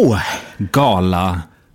[0.00, 0.18] Tjapow!
[0.72, 1.74] Gala-dags.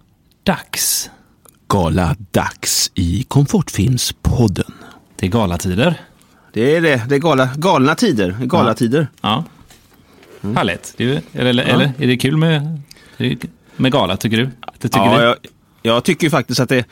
[1.68, 4.73] Gala-dags i Komfortfilmspodden.
[5.16, 6.02] Det är galatider.
[6.54, 7.05] Det är det.
[7.09, 8.38] Det är gala, galna tider.
[8.41, 9.08] Galatider.
[9.22, 9.44] Ja.
[10.41, 10.94] Härligt.
[10.98, 12.82] Det är, eller, eller är det kul med,
[13.76, 14.49] med gala, tycker du?
[14.77, 15.35] Det tycker Ja, jag,
[15.82, 16.85] jag tycker faktiskt att det,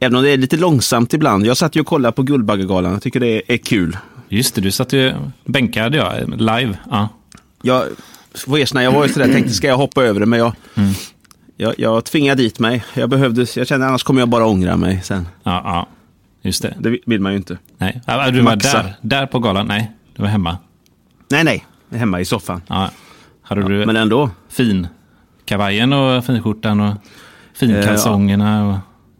[0.00, 1.46] även om det är lite långsamt ibland.
[1.46, 2.92] Jag satt ju och kollade på Guldbaggegalan.
[2.92, 3.96] Jag tycker det är kul.
[4.28, 6.78] Just det, du satt ju bänkad ja, live.
[6.90, 7.08] Ja.
[7.62, 7.84] Jag
[8.34, 10.92] får erkänna, jag var ju sådär, tänkte ska jag hoppa över det, men jag, Mm.
[11.56, 12.84] jag, jag tvingade dit mig.
[12.94, 15.28] Jag behövde, jag kände annars kommer jag bara ångra mig sen.
[15.42, 15.88] Ja, ja.
[16.42, 16.74] Just det.
[16.78, 17.58] Det vill man ju inte.
[17.78, 18.00] Nej.
[18.06, 18.82] Ja, Du var Maxa.
[18.82, 19.66] där, där på galan?
[19.66, 20.58] Nej, du var hemma.
[21.30, 21.66] Nej, nej.
[21.90, 22.62] Hemma i soffan.
[22.66, 22.90] Ja.
[23.42, 24.30] Hade du Men ändå.
[24.48, 24.86] fin
[25.44, 26.94] kavajen och finskjortan och
[27.54, 28.68] finkalsongerna?
[28.68, 28.74] Och...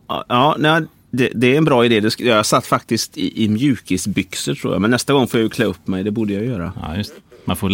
[0.09, 2.03] Ja, Ja, nej, det, det är en bra idé.
[2.19, 4.81] Jag satt faktiskt i, i mjukisbyxor tror jag.
[4.83, 6.05] Men nästa gång får jag ju klä upp mig.
[6.05, 6.73] Det borde jag göra.
[6.83, 7.13] Ja, just.
[7.45, 7.71] Man får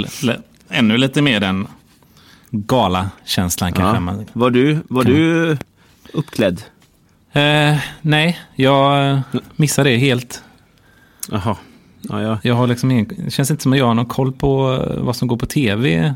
[0.68, 1.66] ännu lite mer den
[2.50, 4.00] gala-känslan kanske.
[4.00, 4.26] Man...
[4.32, 5.56] Var du, var du
[6.12, 6.62] uppklädd?
[7.32, 9.20] Eh, nej, jag eh,
[9.56, 10.42] missade det helt.
[11.30, 11.56] Jaha.
[12.00, 12.38] Ja, ja.
[12.42, 15.02] Jag har liksom ingen, det känns inte som att jag har någon koll på eh,
[15.02, 16.14] vad som går på tv.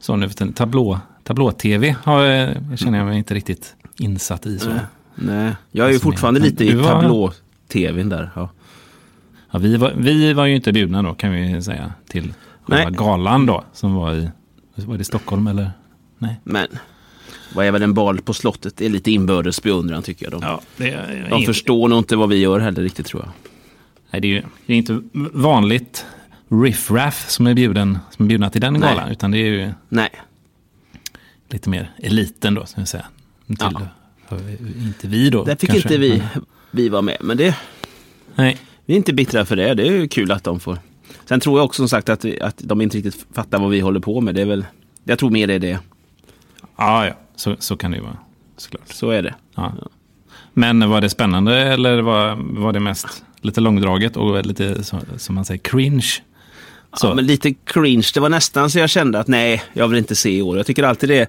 [0.00, 0.52] Så nu för.
[0.52, 4.58] Tablå, tablå-tv har, jag- känner jag mig inte riktigt insatt i.
[4.58, 4.70] Så.
[5.14, 8.30] Nej, jag är ju som fortfarande är- lite i var- tablå-tvn där.
[8.34, 8.50] Ja.
[9.50, 12.98] Ja, vi, var, vi var ju inte bjudna då kan vi säga till själva Nej.
[12.98, 13.64] galan då.
[13.72, 14.30] Som var i,
[14.74, 15.70] var det Stockholm eller?
[16.18, 16.40] Nej.
[16.44, 16.66] Men
[17.54, 18.76] vad är väl en bal på slottet?
[18.76, 20.32] Det är lite inbördes beundran tycker jag.
[20.32, 23.32] De, Ja, är, de förstår nog inte vad vi gör heller riktigt tror jag.
[24.10, 25.00] Nej, det är ju det är inte
[25.32, 26.06] vanligt
[26.48, 28.82] riff-raff som är bjuden, som är bjudna till den Nej.
[28.82, 29.10] galan.
[29.10, 30.10] Utan det är ju Nej,
[31.48, 33.06] lite mer eliten då, ska jag säga.
[33.46, 33.80] Till, Ja.
[34.78, 35.44] Inte vi då.
[35.44, 36.22] där fick kanske, inte vi,
[36.70, 37.16] vi vara med.
[37.20, 37.56] Men det,
[38.34, 39.74] Nej, vi är inte bittra för det.
[39.74, 40.78] Det är ju kul att de får.
[41.30, 43.80] Sen tror jag också som sagt att, vi- att de inte riktigt fattar vad vi
[43.80, 44.34] håller på med.
[44.34, 44.66] Det är väl,
[45.04, 45.78] jag tror mer det är det.
[46.76, 47.12] ja, ja.
[47.36, 48.16] Så, så kan det ju vara.
[48.56, 48.82] Såklart.
[48.92, 49.34] Så är det.
[49.54, 49.74] Ja.
[50.52, 55.34] Men var det spännande eller var, var det mest lite långdraget och lite, så- som
[55.34, 56.06] man säger, cringe?
[56.96, 57.06] Så.
[57.06, 58.06] Ja, men lite cringe.
[58.14, 60.56] Det var nästan så jag kände att nej, jag vill inte se i år.
[60.56, 61.26] Jag tycker alltid det är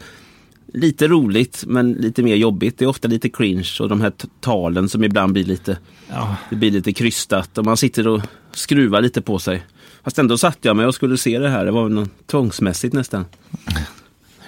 [0.73, 2.77] lite roligt, men lite mer jobbigt.
[2.77, 5.77] Det är ofta lite cringe och de här talen som ibland blir lite,
[6.09, 9.63] ja, det blir lite krystat och man sitter och skruvar lite på sig.
[10.03, 11.65] Fast ändå satt jag mig och skulle se det här.
[11.65, 13.25] Det var något tvångsmässigt nästan.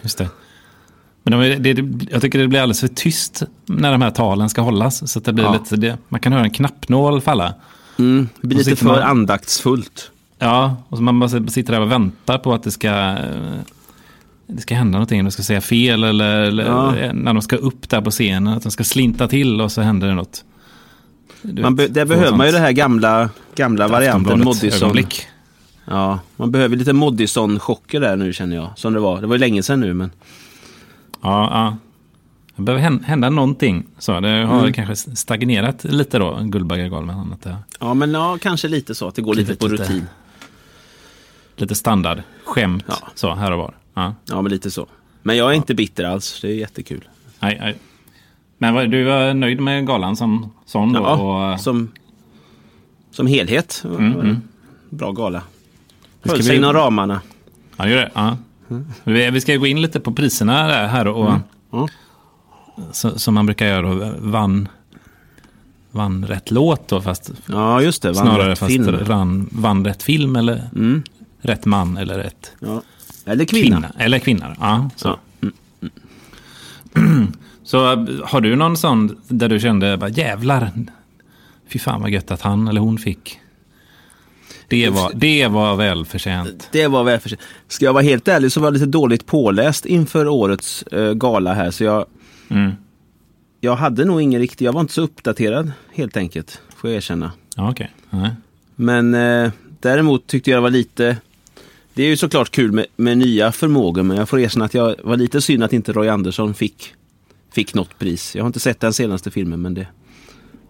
[0.02, 0.30] just det.
[1.24, 4.62] Men de, det, jag tycker det blir alldeles för tyst när de här talen ska
[4.62, 5.12] hållas.
[5.12, 5.54] Så att det blir Ja.
[5.54, 7.54] lite, det, man kan höra en knappnål falla.
[8.00, 10.12] Mm, det blir lite för man- andaktsfullt.
[10.40, 13.18] Ja, och så man bara sitter där och väntar på att det ska, eh,
[14.48, 15.24] det ska hända någonting.
[15.26, 16.94] De ska säga fel eller, eller Ja.
[17.14, 18.54] när de ska upp där på scenen.
[18.54, 20.44] Att de ska slinta till och så händer det något.
[21.42, 24.98] Man be- där behöver man ju det här gamla, gamla varianten Moddison.
[25.86, 28.70] Ja, man behöver lite Moddison-chocker där nu känner jag.
[28.76, 29.22] Som det var.
[29.22, 30.12] Det var länge sedan nu men.
[31.22, 31.78] Ja, ja.
[32.56, 33.86] Det behöver hän- hända någonting.
[34.00, 34.74] Så det har Mm.
[34.74, 37.36] kanske stagnerat lite då, Guldbaggegalan.
[37.80, 40.06] Ja, men ja, kanske lite så att det går lite Blivit på lite- rutin.
[41.56, 42.96] lite standard, skämt, Ja.
[43.16, 43.74] så här och var.
[43.94, 44.14] Ja.
[44.26, 44.88] Ja, men lite så.
[45.22, 46.40] Men jag är inte bitter alls.
[46.42, 47.08] Det är jättekul.
[47.40, 47.76] Nej, nej.
[48.58, 51.00] Men du var nöjd med galan som sån då?
[51.02, 51.92] Ja, och, som,
[53.12, 53.82] som helhet.
[53.86, 54.42] Mm, mm.
[54.90, 55.42] Bra gala.
[56.24, 57.22] Höll sig inom ramarna.
[57.78, 58.12] Ja, gör det.
[58.14, 58.38] Ja.
[59.04, 61.34] Vi, ska gå in lite på priserna där, här och,
[61.74, 61.88] Mm.
[62.92, 64.14] Så, som man brukar göra.
[64.20, 64.68] Vann,
[65.92, 68.12] vann rätt låt då, fast Ja, just det.
[68.12, 68.98] Vann snarare rätt fast film.
[69.06, 71.04] vann, vann rätt film eller Mm.
[71.42, 72.82] rätt man eller rätt Ja.
[73.26, 73.76] Eller kvinna.
[73.76, 73.92] kvinna.
[73.98, 74.56] Eller kvinna.
[74.60, 75.18] Ja, så.
[75.40, 75.48] Ja.
[77.64, 80.72] så äh, har du någon sån där du kände, bara, jävlar,
[81.68, 83.40] fy fan vad gött att han eller hon fick.
[84.68, 86.70] Det var, det var välförtjänt.
[86.72, 87.42] Det var välförtjänt.
[87.68, 91.54] Ska jag vara helt ärlig så var jag lite dåligt påläst inför årets eh, gala
[91.54, 91.72] här.
[91.72, 92.06] Så jag,
[92.50, 92.72] Mm.
[93.62, 96.62] jag hade nog ingen riktig, jag var inte så uppdaterad helt enkelt.
[96.76, 97.32] Får jag erkänna.
[97.56, 97.92] Ja, okej.
[98.10, 98.30] Nej.
[98.76, 101.18] Men eh, däremot tyckte jag det var lite...
[101.94, 104.96] Det är ju såklart kul med, med nya förmågor men jag får erkänna att jag
[105.04, 106.94] var lite synd att inte Roy Andersson fick,
[107.54, 108.36] fick något pris.
[108.36, 109.88] Jag har inte sett den senaste filmen men det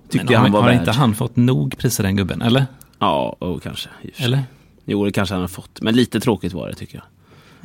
[0.10, 0.80] tyckte Men jag har, han var har värd.
[0.80, 2.42] inte han fått nog priser den gubben?
[2.42, 2.66] Eller?
[3.04, 3.90] Ja, oh, kanske.
[4.18, 4.44] Eller?
[4.86, 5.82] Jo, det kanske han har fått.
[5.82, 6.96] Men lite tråkigt var det tycker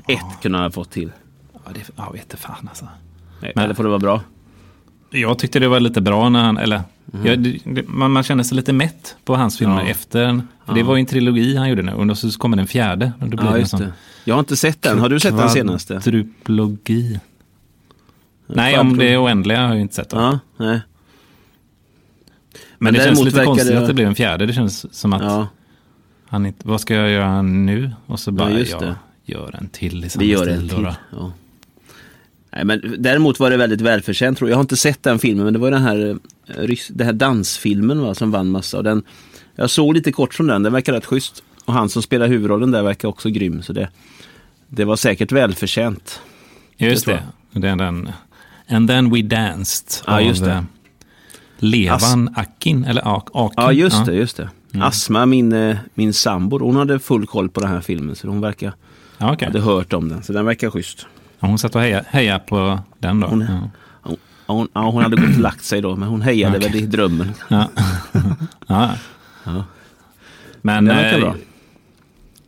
[0.07, 0.17] jag.
[0.17, 1.13] Ett kunde han ha fått till.
[1.53, 2.85] Ja, det, jag vet inte fan alltså.
[3.41, 4.21] Nej, Men- Eller får det vara bra?
[5.11, 6.83] Jag tyckte det var lite bra när han, eller
[7.25, 9.83] jag, det, det- man, man kände sig lite mätt på hans filmer.
[9.83, 9.89] Ja.
[9.89, 10.41] efter.
[10.67, 13.13] För Det var ju en trilogi han gjorde nu och så kommer den fjärde.
[13.21, 13.93] Och då blir Ja, det just det.
[14.25, 14.99] Jag har inte sett den.
[14.99, 16.01] Har du sett den senaste?
[16.05, 17.21] Kvadruplogi.
[18.47, 20.11] Nej, om det är oändliga har jag inte sett.
[20.11, 20.17] Då.
[20.17, 20.81] Ja, nej.
[22.79, 24.47] Men, det känns lite konstigt det- att det blev en fjärde.
[24.47, 25.49] Det känns som att Ja,
[26.29, 27.91] han inte, vad ska jag göra nu?
[28.07, 28.95] Och så bara, just jag
[29.25, 30.55] gör en till i samma vi gör stil.
[30.55, 30.83] en till.
[30.83, 30.95] då.
[31.13, 31.33] Ja.
[32.53, 34.39] Nej, men däremot var det väldigt välförtjänt.
[34.39, 37.07] tror Jag Jag har inte sett den filmen, men det var den här, eh, den
[37.07, 38.77] här dansfilmen va, som vann massa.
[38.77, 39.03] Och den,
[39.55, 41.43] jag såg lite kort från den, den verkar rätt schysst.
[41.65, 43.63] Och han som spelar huvudrollen där verkar också grym.
[43.63, 43.89] Så det,
[44.69, 46.21] det var säkert välförtjänt.
[46.77, 47.23] Just det.
[47.53, 48.11] Det är den
[48.71, 50.65] And then we danced Ja, just det.
[51.59, 53.55] Eh, Levan Akin, eller Ak- Akin.
[53.65, 54.15] Ja, just det.
[54.15, 54.49] Just det.
[54.81, 58.17] Asma, min, eh, min sambo, hon hade full koll på den här filmen.
[58.17, 58.73] Så hon verkar
[59.19, 60.23] Ja, hade hört om den.
[60.23, 61.07] Så den verkar schysst.
[61.41, 63.27] Ja, hon satt och hejade, hejade på den då.
[63.27, 63.71] Hon- ja.
[64.03, 64.17] Hon,
[64.47, 66.71] hon, ja, hon hade gått och lagt sig då, men hon hejade Okej.
[66.71, 67.33] väl i drömmen.
[67.49, 67.69] Ja.
[68.67, 68.91] ja.
[69.45, 69.65] Ja.
[70.63, 71.33] Men Den verkar eh,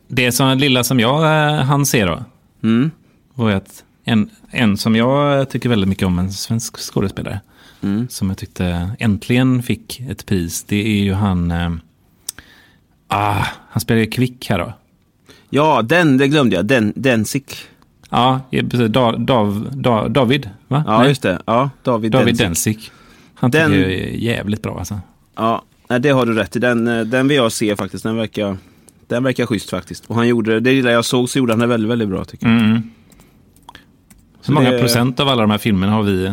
[0.08, 2.24] det som, lilla som jag eh, hann se då,
[2.62, 2.90] Mm.
[3.34, 7.40] var att en, en som jag tycker väldigt mycket om, en svensk skådespelare,
[7.82, 8.08] Mm.
[8.08, 11.50] som jag tyckte äntligen fick ett pris, det är ju han...
[11.50, 11.70] Eh,
[13.08, 14.72] ah, han spelar ju Kvick här då.
[15.50, 16.66] Ja, den, det glömde jag.
[16.66, 17.56] Den, Densik.
[18.10, 18.88] Ja, precis.
[18.88, 20.84] Da, Dav, da, David, va?
[20.86, 21.42] Ja, Nej, just det.
[21.46, 22.76] Ja, David, David Densik.
[22.76, 22.92] Densik.
[23.34, 25.00] Han tycker Den- jag är jävligt bra alltså.
[25.36, 26.58] Ja, nej, det har du rätt i.
[26.58, 28.04] Den, eh, den vill jag se faktiskt.
[28.04, 28.56] Den verkar,
[29.08, 30.06] den verkar schysst faktiskt.
[30.06, 32.46] Och han gjorde, det lilla jag såg så gjorde han det väldigt, väldigt bra tycker
[32.46, 32.56] jag.
[32.58, 32.82] Mm.
[34.46, 36.32] Hur många det- procent av alla de här filmerna har vi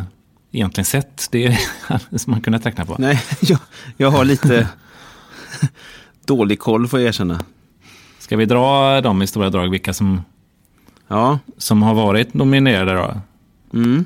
[0.58, 1.28] egentligen sett?
[1.32, 1.60] Det är
[2.18, 2.96] som man kunde räkna på.
[3.00, 3.60] Nej, jag,
[3.98, 4.68] jag har lite
[6.26, 7.40] dålig koll får jag erkänna.
[8.20, 10.22] Ska vi dra dem i stora drag, vilka som,
[11.08, 13.22] Ja, som har varit nominerade då?
[13.74, 14.06] mm.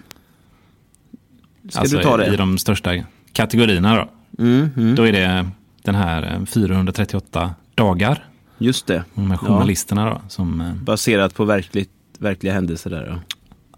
[1.70, 2.38] Ska alltså du ta i det?
[2.38, 4.10] de största kategorierna då.
[4.44, 4.96] Mm, mm.
[4.96, 5.50] Då är det
[5.84, 8.26] den här eh, 438 dagar.
[8.58, 9.04] Just det.
[9.14, 9.48] De här Ja.
[9.48, 10.22] journalisterna då.
[10.30, 11.90] Som, eh, Baserat på verkligt,
[12.20, 13.06] verkliga händelser där.
[13.10, 13.20] Ja.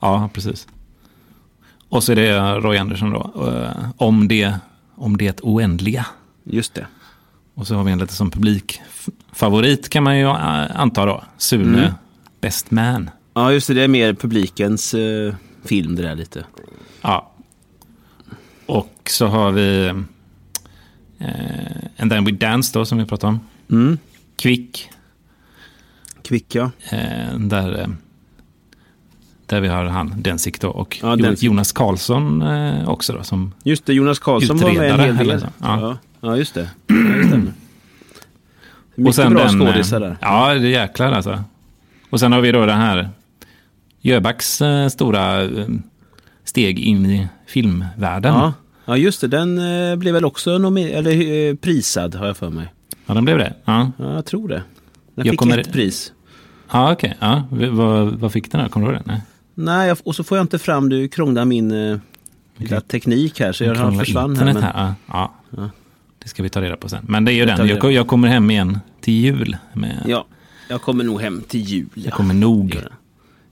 [0.02, 0.68] ja, precis.
[1.94, 3.48] Och så är det Roy Andersson då.
[3.50, 4.54] eh, Om det,
[4.96, 6.06] om det oändliga.
[6.44, 6.88] Just det.
[7.54, 11.24] Och så har vi en lite som publikfavorit kan man ju eh, anta då.
[11.38, 11.94] Sune Mm.
[12.42, 13.10] Best Man.
[13.34, 13.74] Ja, just det.
[13.74, 15.34] Det är mer publikens eh,
[15.66, 16.46] film det där lite.
[17.02, 17.32] Ja.
[18.66, 19.86] Och så har vi
[21.20, 23.40] eh, And then we dance då som vi pratade om.
[23.72, 23.98] Mm.
[24.36, 24.90] Kvick.
[26.24, 26.72] Kvick, ja.
[26.90, 27.88] Eh, där, eh,
[29.54, 30.70] där vi har han Densik då.
[30.70, 31.44] Och Ja, Jo- Densik.
[31.44, 33.24] Jonas Karlsson eh, också då.
[33.24, 35.46] Som, Just det, Jonas Karlsson var med en hel del.
[35.62, 35.80] Ja.
[35.82, 35.98] Ja.
[36.22, 36.70] Ja, just det.
[36.88, 37.54] Ja, det stämmer.
[38.96, 40.18] Mycket och sen bra den, eh, skådisar där.
[40.22, 41.44] Ja, det är jäklar alltså.
[42.10, 43.10] Och sen har vi då den här
[44.02, 45.50] Jöbacks eh, stora
[46.46, 48.34] steg in i filmvärlden.
[48.34, 48.54] Ja.
[48.86, 49.28] ja, just det.
[49.28, 49.56] Den
[50.00, 52.68] blev väl också nomi- eller, prisad, har jag för mig.
[53.06, 53.54] Ja, den blev det.
[53.66, 54.56] Ja, Ja, jag tror det.
[54.56, 56.12] Den Jag fick kommer- ett pris.
[56.72, 57.18] ja okej.
[57.20, 57.44] Ja.
[57.52, 58.70] V- Vad, vad fick den här?
[58.70, 59.12] Kommer du ihåg det?
[59.12, 59.22] Nej.
[59.56, 61.98] Nej, jag, och så får jag inte fram, du krånglar min eh,
[62.58, 64.46] lilla teknik här, så jag har försvann här.
[64.46, 64.74] Men, här.
[64.76, 64.96] Ja.
[65.08, 65.34] ja.
[65.58, 65.70] Ja.
[66.24, 67.06] Det ska vi ta reda på sen.
[67.08, 67.68] Men det är ju den.
[67.68, 69.58] Jag, jag kommer hem igen till jul.
[69.74, 70.26] Med, ja,
[70.70, 71.88] jag kommer nog hem till jul.
[71.94, 72.02] Ja.
[72.06, 72.90] Jag kommer nog det.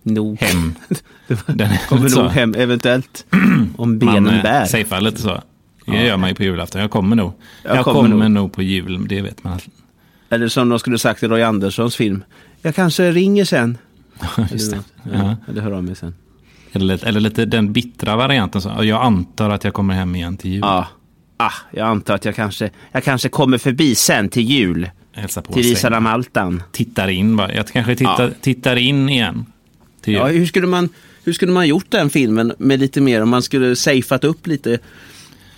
[0.04, 0.42] Nog.
[0.42, 0.74] hem.
[1.90, 2.22] Kommer så.
[2.24, 3.26] nog hem, eventuellt.
[3.78, 4.66] Om benen man eh, bär.
[4.66, 5.30] safear lite så.
[5.30, 5.42] Det
[5.86, 6.02] Ja.
[6.04, 6.82] gör man ju på julafton.
[6.82, 7.34] Jag kommer nog.
[7.64, 8.32] Jag Jag, kommer kommer, nog.
[8.32, 8.54] nog.
[8.54, 9.08] på jul.
[9.08, 9.60] Det vet man.
[10.30, 12.24] Eller som de skulle sagt i Roy Anderssons film.
[12.62, 13.78] Jag kanske ringer sen.
[14.52, 14.80] Just det.
[15.06, 15.36] Eller, Ja.
[15.48, 16.16] eller hör av mig sen.
[16.74, 18.62] Eller, lite- eller lite den bittra varianten.
[18.62, 18.72] Så.
[18.82, 20.60] Jag antar att jag kommer hem igen till jul.
[20.64, 20.88] Ja.
[21.38, 24.90] Ah, jag antar att jag kanske, jag kanske kommer förbi sen till jul.
[25.14, 25.72] Hälsa på Till sig.
[25.74, 26.64] Isarna Maltan.
[26.72, 27.54] Tittar in bara.
[27.56, 28.30] Jag kanske tittar, Ja.
[28.42, 29.46] tittar in igen.
[30.06, 30.90] Ja, hur skulle man
[31.24, 34.80] hur skulle man gjort den filmen med lite mer om man skulle safeat upp lite?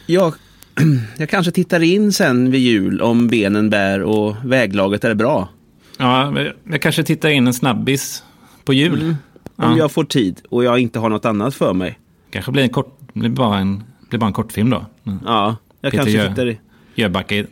[0.05, 0.33] Jag,
[1.17, 5.49] jag kanske tittar in sen vid jul om benen bär och väglaget är bra.
[5.97, 6.33] Ja,
[6.63, 8.23] jag kanske tittar in en snabbis
[8.65, 9.15] på jul.
[9.55, 9.77] Om Ja.
[9.77, 11.99] jag får tid och jag inte har något annat för mig.
[12.29, 14.85] Kanske blir en kort, blir bara en, blir bara en kortfilm då.
[15.05, 15.19] Mm.
[15.25, 16.59] Ja, jag Peter kanske tittar i.
[16.95, 17.45] Jöbacka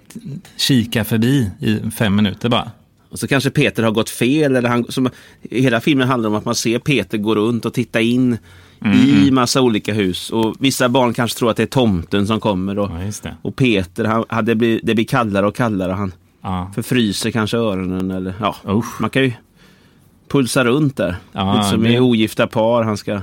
[0.57, 2.71] kika förbi i fem minuter bara.
[3.09, 4.55] Och så kanske Peter har gått fel.
[4.55, 5.09] Eller han, som,
[5.51, 8.37] hela filmen handlar om att man ser Peter gå runt och titta in
[9.05, 10.29] i massa olika hus.
[10.29, 12.79] Och vissa barn kanske tror att det är tomten som kommer.
[12.79, 12.91] Och,
[13.23, 15.91] Ja, och Peter, han, han, det, blir, det blir kallare och kallare.
[15.91, 16.13] Han
[16.43, 16.71] Ja.
[16.75, 18.11] förfryser kanske öronen.
[18.11, 19.01] Eller, ja, Usch.
[19.01, 19.31] man kan ju
[20.31, 21.15] pulsa runt där.
[21.31, 22.83] Ja, Lite som det- i ogifta par.
[22.83, 23.13] Han ska...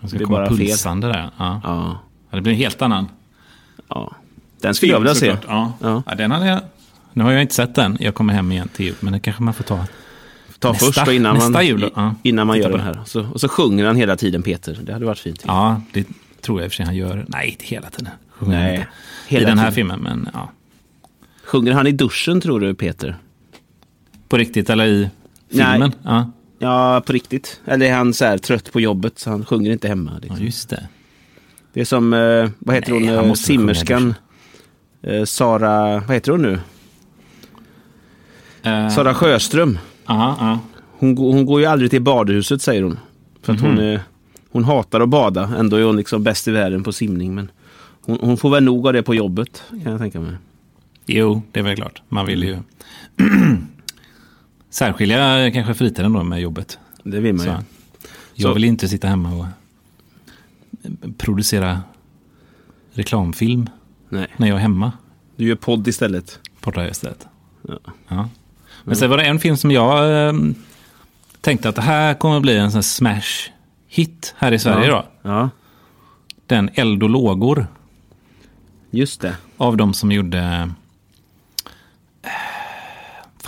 [0.00, 0.56] Det ska blir komma bara fel.
[0.58, 1.30] pulsande där.
[1.38, 1.60] Ja.
[1.64, 1.98] Ja,
[2.30, 3.08] Ja, det blir en helt annan
[3.88, 4.12] ja.
[4.60, 5.36] Den skulle jag vilja se.
[5.48, 5.72] Ja.
[5.80, 6.02] Ja.
[6.16, 6.60] Den hade jag,
[7.12, 7.96] nu har jag inte sett den.
[8.00, 8.94] Jag kommer hem igen till jul.
[9.00, 9.84] Men det kanske man får ta.
[10.58, 11.90] Ta Nästa- först då, innan nästa man, jul.
[11.96, 12.14] Ja.
[12.22, 13.00] innan man gör den här.
[13.06, 14.78] Så, och så sjunger han hela tiden Peter.
[14.82, 15.44] Det hade varit fint.
[15.46, 16.06] Ja, det
[16.40, 17.24] tror jag i och för sig han gör.
[17.28, 18.12] Nej, inte hela tiden.
[18.30, 18.88] Sjunger han Nej, inte.
[19.28, 19.74] hela I den här tiden.
[19.74, 20.50] filmen, men ja.
[21.44, 23.16] Sjunger han i duschen tror du Peter?
[24.28, 25.10] På riktigt eller i
[25.50, 25.80] filmen?
[25.80, 25.90] Nej.
[26.02, 26.30] Ja.
[26.62, 27.60] Ja, på riktigt.
[27.64, 30.10] Eller är han så här trött på jobbet så han sjunger inte hemma?
[30.14, 30.44] ja, Liksom.
[30.46, 30.88] just det.
[31.72, 34.14] Det är som, eh, vad heter Nej, hon, eh, simmerskan?
[35.02, 36.58] Eh, Sara, vad heter hon nu?
[38.62, 39.78] Eh, Sara Sjöström.
[40.06, 40.58] Ja, ja.
[40.98, 42.98] Hon, hon går ju aldrig till badhuset säger hon.
[43.42, 43.80] För att hon Mhm.
[43.80, 44.00] är
[44.50, 45.50] hon hatar att bada.
[45.58, 47.34] Ändå är hon liksom bäst i världen på simning.
[47.34, 47.50] Men
[48.04, 50.34] hon, hon får väl nog av det på jobbet, kan jag tänka mig.
[51.06, 52.02] Jo, det är väl klart.
[52.08, 52.56] Man vill ju
[54.72, 56.78] särskilja kanske fritiden då med jobbet.
[57.02, 57.52] Det vill man ju.
[57.52, 57.62] Så,
[58.34, 59.46] jag vill inte sitta hemma och
[61.18, 61.80] producera
[62.92, 63.70] reklamfilm
[64.08, 64.92] Nej, när jag är hemma.
[65.36, 66.38] du gör podd istället.
[66.60, 67.26] Portar istället.
[67.68, 67.78] Ja.
[68.08, 68.28] Ja.
[68.84, 70.32] Men sen var det en film som jag eh,
[71.40, 73.50] tänkte att det här kommer bli en sån smash
[73.88, 75.04] hit här i Sverige då.
[75.22, 75.50] Ja,
[76.46, 77.66] Den Eld och lågor
[78.90, 79.36] just det.
[79.56, 80.70] av de som gjorde...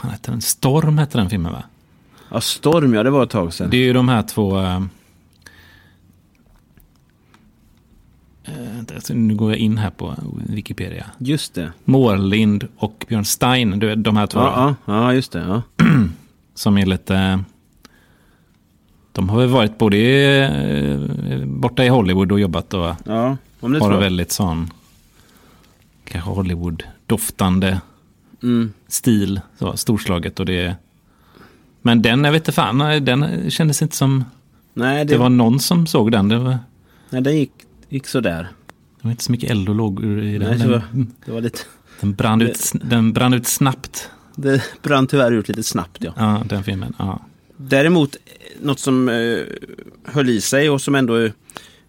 [0.05, 0.41] Fan hette den?
[0.41, 1.63] Storm hette den filmen va?
[2.31, 3.71] Ja, Storm, ja det var ett tag sedan.
[3.71, 4.61] Det är ju de här två...
[8.45, 10.15] vänta, så nu går jag in här på
[10.49, 11.07] Wikipedia.
[11.19, 11.73] Just det.
[11.85, 14.41] Mårlind och Björn Stein, du de här två.
[14.41, 15.39] Ja, ja, ja just det.
[15.39, 15.63] Ja.
[16.55, 17.45] Som är lite...
[19.13, 23.79] De har väl varit både eh, borta i Hollywood och jobbat och ja om det
[23.79, 24.71] har en väldigt sån...
[26.05, 27.81] Kanske Hollywood-doftande
[28.45, 28.73] Mm.
[28.89, 29.41] stil.
[29.59, 30.77] Så, storslaget och det...
[31.83, 34.25] Men den, jag vet inte fan, den kändes inte som...
[34.75, 36.29] Nej, det, Det var någon som såg den.
[36.29, 36.59] Det var,
[37.11, 37.53] nej, den gick,
[37.89, 38.49] gick sådär.
[39.01, 40.49] det var inte så mycket eld och lågor i den.
[40.51, 40.83] Nej, det, var,
[41.25, 41.59] det var lite...
[42.01, 44.11] den, brann ut, den brann ut snabbt.
[44.37, 46.13] Det brann tyvärr ut lite snabbt, ja.
[46.17, 46.95] Ja, den filmen.
[46.99, 47.21] Ja.
[47.57, 48.17] Däremot,
[48.63, 49.39] något som eh,
[50.05, 51.33] höll i sig och som ändå eh,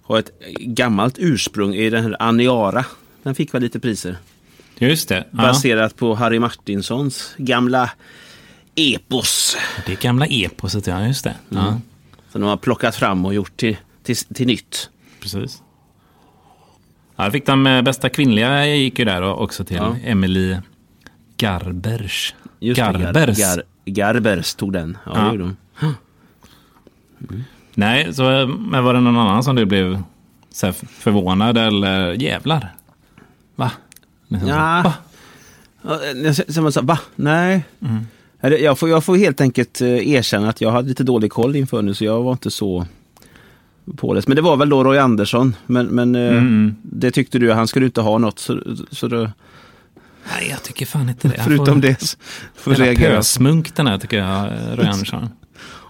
[0.01, 2.85] har ett gammalt ursprung är den här Aniara.
[3.23, 4.17] Den fick väl lite priser.
[4.77, 5.15] Just det.
[5.31, 5.37] Ja.
[5.37, 7.89] Baserat på Harry Martinsons gamla
[8.75, 9.57] epos.
[9.85, 11.07] Det gamla eposet, ja.
[11.07, 11.35] Just det.
[11.49, 11.81] Ja, Mm.
[12.31, 14.89] Som de har plockat fram och gjort till, till, till nytt.
[15.21, 15.61] precis.
[17.15, 19.95] Ja, fick de eh, bästa kvinnliga gick ju där och också till Ja.
[20.03, 20.57] Emily
[21.37, 22.35] Garbers.
[22.59, 23.37] Just Garbers.
[23.37, 24.97] Gar, Garbers tog den.
[25.05, 25.31] Ja, Ja.
[25.31, 25.55] det de.
[27.73, 28.23] Nej, så
[28.59, 30.03] men var det någon annan som du blev
[30.51, 32.75] så förvånad eller jävlar?
[33.55, 33.71] Va?
[34.35, 34.81] Liksom, Ja.
[34.83, 34.93] va?
[35.81, 35.99] Ja,
[36.63, 36.99] jag så, va?
[37.15, 37.65] Nej.
[37.81, 38.05] Mm.
[38.61, 41.81] Jag, får, jag får helt enkelt eh, erkänna att jag hade lite dålig koll inför
[41.81, 42.85] nu, så jag var inte så
[43.97, 44.27] påläst.
[44.27, 46.75] Men det var väl då Roy Andersson, men, men eh, Mm.
[46.83, 48.39] det tyckte du, han skulle inte ha något.
[48.39, 48.59] Så,
[48.91, 49.17] så då,
[50.33, 51.41] Nej, jag tycker fan inte det.
[51.43, 52.15] Förutom får, det
[52.55, 53.15] får reagera.
[53.15, 55.29] pösmunk den här tycker jag, eh, Roy Andersson.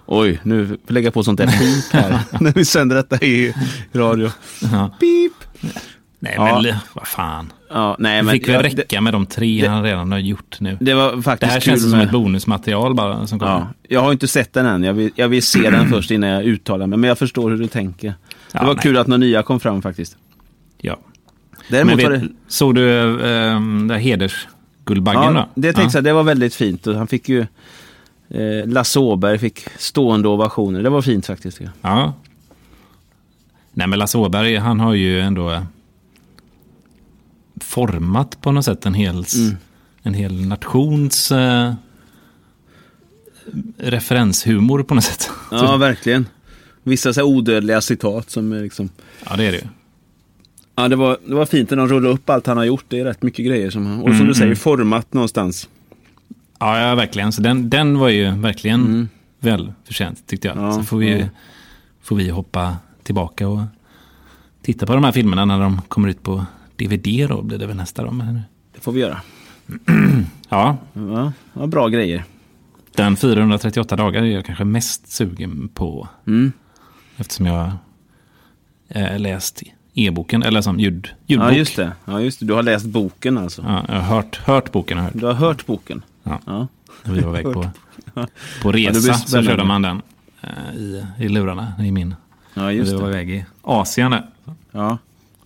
[0.05, 3.53] Oj, nu får jag lägga på sånt där pip här när vi sänder detta i
[3.93, 4.31] radio.
[4.71, 4.89] Ja.
[4.99, 5.33] Pip!
[6.25, 6.61] Nej, Ja.
[6.63, 7.53] men vad fan.
[7.69, 10.19] Ja, nej, Det men fick väl ja, räcka med de tre det- han redan har
[10.19, 10.77] gjort nu.
[10.79, 12.05] Det, det var Det faktiskt här kul känns som med...
[12.05, 13.51] ett bonusmaterial bara som kommer.
[13.53, 14.83] Ja, jag har inte sett den än.
[14.83, 16.99] Jag vill, jag vill se den först innan jag uttalar mig.
[16.99, 18.13] Men jag förstår hur du tänker.
[18.53, 18.81] Ja, det var nej.
[18.83, 20.17] kul att några nya kom fram faktiskt.
[20.81, 20.97] Ja.
[21.69, 22.27] Däremot vet, det...
[22.47, 25.61] såg du äh, där hedersguldbaggen Ja, då?
[25.61, 26.87] det tänkte jag, det var väldigt fint.
[26.87, 27.45] Och han fick ju...
[28.29, 30.83] Eh, Lasse Åberg fick stående ovationer.
[30.83, 31.61] Det var fint faktiskt.
[31.81, 32.13] Ja.
[33.73, 35.61] Nej, men Lasse Åberg, han har ju ändå
[37.61, 39.57] format på något sätt en hel, Mm.
[40.03, 41.73] en hel nations eh,
[43.77, 45.29] referenshumor på något sätt.
[45.51, 46.25] Ja, verkligen.
[46.83, 48.89] Vissa så odödliga citat som är liksom...
[49.29, 49.63] Ja, det är det ju.
[50.75, 52.85] Ja, det var, det var fint när de rullade upp allt han har gjort.
[52.87, 53.99] Det är rätt mycket grejer som han...
[53.99, 54.55] Och som Mm, du säger, mm.
[54.55, 55.69] format någonstans.
[56.59, 57.31] Ja, ja verkligen.
[57.31, 59.09] Så den, den var ju verkligen
[59.39, 60.57] välförtjänt tyckte jag.
[60.57, 60.69] Mm.
[60.69, 61.25] Ja, så får vi, ja.
[62.01, 63.61] får vi hoppa tillbaka och
[64.61, 66.45] titta på de här filmerna när de kommer ut på
[66.77, 68.11] DVD då blir det väl nästa då.
[68.11, 68.41] Men,
[68.75, 69.21] Det får vi göra.
[70.49, 72.23] ja, Ja, ja bra grejer.
[72.95, 76.07] den 438 dagar är jag kanske mest sugen på.
[76.27, 76.51] Mm.
[77.17, 77.71] Eftersom jag
[78.89, 79.63] eh, läst
[79.93, 81.51] e-boken, eller som ljud, ljudbok.
[81.51, 81.91] Ja, just det.
[82.05, 82.45] Ja, just det.
[82.45, 83.61] Du har läst boken alltså.
[83.61, 84.97] Ja, jag har hört, hört boken.
[84.97, 85.13] Har hört.
[85.19, 86.01] Du har hört boken.
[86.23, 86.39] Ja.
[86.45, 86.67] Ja.
[87.03, 87.65] Vi var iväg på,
[88.61, 89.51] på resa så spännande.
[89.51, 90.01] körde man den
[90.41, 92.15] eh, i, i lurarna i min.
[92.53, 93.09] Ja, just vi var det.
[93.09, 94.25] iväg i Asien där.
[94.71, 94.97] Ja.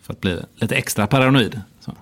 [0.10, 1.62] För att bli lite extra paranoid.
[1.80, 1.94] Så.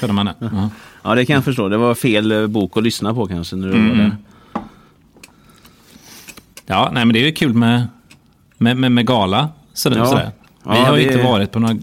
[0.00, 0.34] Körde man den.
[0.38, 0.70] Ja.
[1.02, 1.68] ja, det kan jag förstå.
[1.68, 3.88] Det var fel eh, bok att lyssna på kanske när du Mm.
[3.88, 4.16] var där.
[6.66, 7.86] ja, nej men det är ju kul med,
[8.58, 9.48] med, med, med gala.
[9.72, 10.06] Sådär, Ja.
[10.06, 10.30] sådär.
[10.62, 11.76] Vi Ja, har ju det- inte varit på några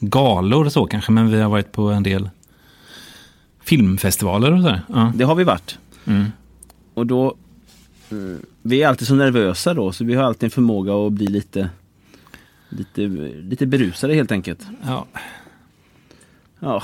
[0.00, 2.30] galor så kanske, men vi har varit på en del
[3.64, 4.82] filmfestivaler och sådär.
[4.88, 5.12] Ja.
[5.14, 5.78] Det har vi varit.
[6.04, 6.24] Mm.
[6.94, 7.26] Och då...
[8.10, 8.16] eh,
[8.62, 11.70] Vi är alltid så nervösa då, så vi har alltid en förmåga att bli lite...
[12.68, 13.00] Lite,
[13.42, 14.66] lite berusade helt enkelt.
[14.82, 15.06] Ja.
[16.60, 16.82] Ja,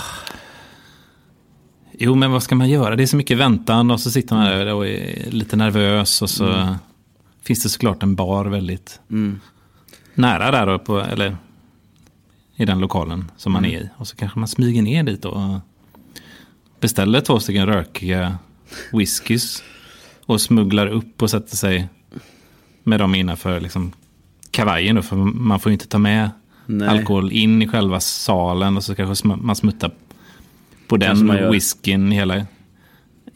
[1.98, 2.96] Jo, men vad ska man göra?
[2.96, 6.30] Det är så mycket väntan och så sitter man där och är lite nervös och
[6.30, 6.76] så
[7.42, 9.40] finns det såklart en bar väldigt mm.
[10.14, 11.36] nära där på, eller
[12.56, 13.88] i den lokalen som man är i.
[13.96, 15.60] Och så kanske man smyger ner dit och
[16.80, 18.38] beställer två stycken rökiga
[18.92, 19.62] whiskys
[20.26, 21.88] och smugglar upp och sätter sig
[22.82, 23.92] med dem innanför liksom
[24.52, 26.30] kavajen då, för man får ju inte ta med
[26.66, 26.88] Nej.
[26.88, 29.90] alkohol in i själva salen och så kanske man smuttar
[30.86, 32.34] på Kanske den whiskyn hela,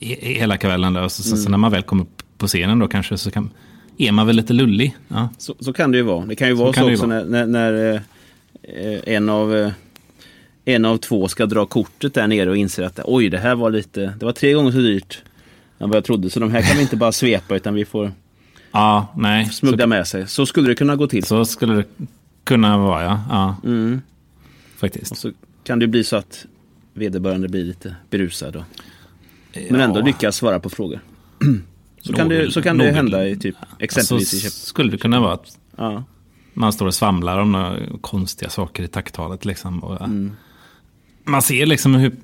[0.01, 0.93] he- hela kvällen.
[0.93, 1.09] Då.
[1.09, 2.07] Så, så, så när man väl kommer
[2.39, 3.51] på scenen då kanske så kan,
[3.99, 4.97] är man väl lite lullig.
[5.09, 5.29] Ja.
[5.39, 6.27] Så, så kan det ju vara.
[6.27, 7.25] Det kan ju vara så, också vara.
[7.25, 8.01] när, när, eh,
[9.07, 9.73] en, av, eh,
[10.65, 13.71] en av två ska dra kortet där nere och inser att oj, det här var
[13.71, 15.23] lite, det var tre gånger så dyrt
[15.79, 16.31] än vad jag trodde.
[16.31, 18.13] Så de här kan vi inte bara svepa utan vi får
[18.77, 19.47] ja, nej.
[19.51, 20.27] smuggla med sig.
[20.29, 21.25] Så skulle det kunna gå till.
[21.25, 21.85] Så, så skulle det
[22.45, 23.21] kunna vara, ja.
[23.31, 23.57] ja.
[23.65, 24.01] Mm.
[24.77, 25.11] Faktiskt.
[25.13, 25.33] Och så
[25.65, 26.47] kan det bli så att
[26.95, 28.57] vederbörande blir lite berusad.
[28.57, 28.63] Och,
[29.71, 30.05] men ändå Ja.
[30.05, 31.01] lyckas svara på frågor.
[32.01, 34.53] Så kan det, så kan det hända i typ exempelvis i så Köp...
[34.53, 36.05] skulle det kunna vara att Ja.
[36.55, 39.45] man står och svamlar om några konstiga saker i tacktalet.
[39.45, 40.33] Liksom, och, Mm.
[41.25, 42.17] Man ser liksom hur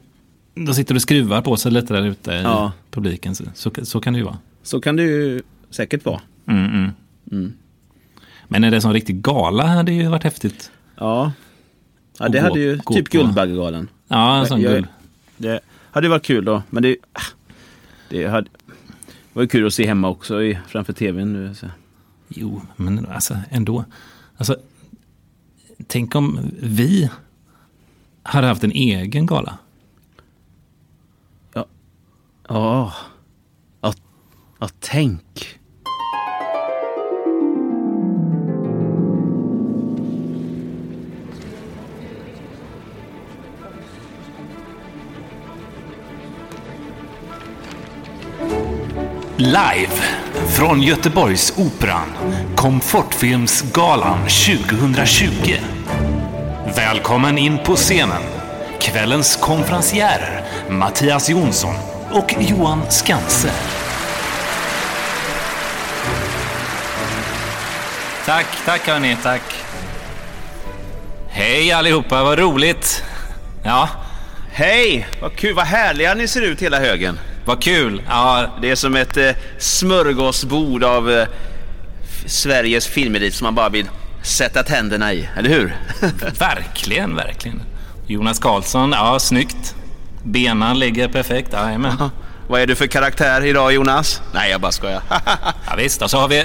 [0.54, 2.72] de sitter och skruvar på sig lite där ute i Ja.
[2.90, 3.34] publiken.
[3.34, 4.38] Så, så, så kan det ju vara.
[4.62, 6.20] Så kan det ju säkert vara.
[6.46, 6.90] Mm,
[7.32, 7.52] mm.
[8.48, 10.70] Men är det som riktig gala hade ju varit häftigt.
[10.96, 11.32] Ja.
[12.18, 13.88] ja det gå- hade ju typ på- Guldbaggegalan.
[14.08, 14.86] Ja, en sån Jag- guld.
[15.36, 17.20] Det hade ju varit kul då, men det, ah,
[18.08, 18.48] det hade,
[19.32, 21.54] var ju kul att se hemma också i, framför tvn nu.
[21.54, 21.66] Så.
[22.28, 23.84] Jo, men alltså ändå.
[24.36, 24.56] Alltså,
[25.86, 27.10] tänk om vi
[28.22, 29.58] hade haft en egen gala.
[31.54, 31.66] Ja.
[32.48, 32.92] Ja.
[33.80, 33.94] Ja,
[34.60, 35.58] ja, tänk.
[49.44, 49.92] Live
[50.56, 52.12] från Göteborgsoperan,
[52.56, 55.28] Komfortfilmsgalan 2020.
[56.76, 58.22] Välkommen in på scenen,
[58.80, 61.74] kvällens konferencierer Mattias Jonsson
[62.10, 63.52] och Johan Skanse.
[68.26, 69.42] Tack, tack hörni, tack.
[71.28, 73.04] Hej allihopa, vad roligt.
[73.64, 73.88] Ja,
[74.52, 75.06] Hej!
[75.20, 77.18] Vad kul, vad härliga ni ser ut hela högen.
[77.44, 78.02] Vad kul.
[78.08, 81.26] Ja, Det är som ett eh, smörgåsbord av eh,
[82.26, 83.88] Sveriges filmelit som man bara vill
[84.22, 85.76] sätta tänderna i, eller hur?
[86.38, 87.62] verkligen, verkligen.
[88.06, 89.74] Jonas Karlsson, ja snyggt.
[90.24, 92.10] Benen ligger perfekt, jajamän.
[92.48, 94.22] Vad är du för karaktär idag Jonas?
[94.34, 95.02] Nej, jag bara skojar.
[95.66, 96.44] Ja, visst, och så har vi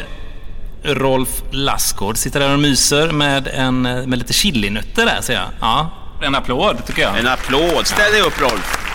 [0.84, 5.46] Rolf Lassgård sitter där och myser med, en, med lite chilinötter där ser jag.
[5.60, 5.92] Ja,
[6.24, 7.20] en applåd tycker jag.
[7.20, 7.88] En applåd.
[7.88, 8.87] Ställ dig upp Rolf.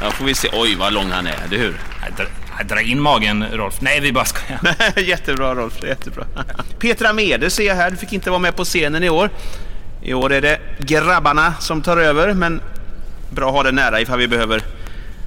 [0.00, 0.48] Ja, får vi se.
[0.52, 1.80] Oj, vad lång han är, eller hur?
[2.16, 2.24] Dra,
[2.64, 3.80] dra in magen Rolf.
[3.80, 4.60] Nej, vi bara skojar.
[5.00, 6.24] jättebra Rolf, jättebra.
[6.78, 9.30] Petra Mede ser jag här, du fick inte vara med på scenen i år.
[10.02, 12.60] I år är det grabbarna som tar över, men
[13.30, 14.62] bra att ha det nära ifall vi behöver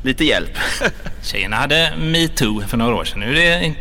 [0.04, 0.58] lite hjälp.
[1.22, 3.20] Tjejerna hade metoo för några år sedan.
[3.20, 3.76] Nu är det en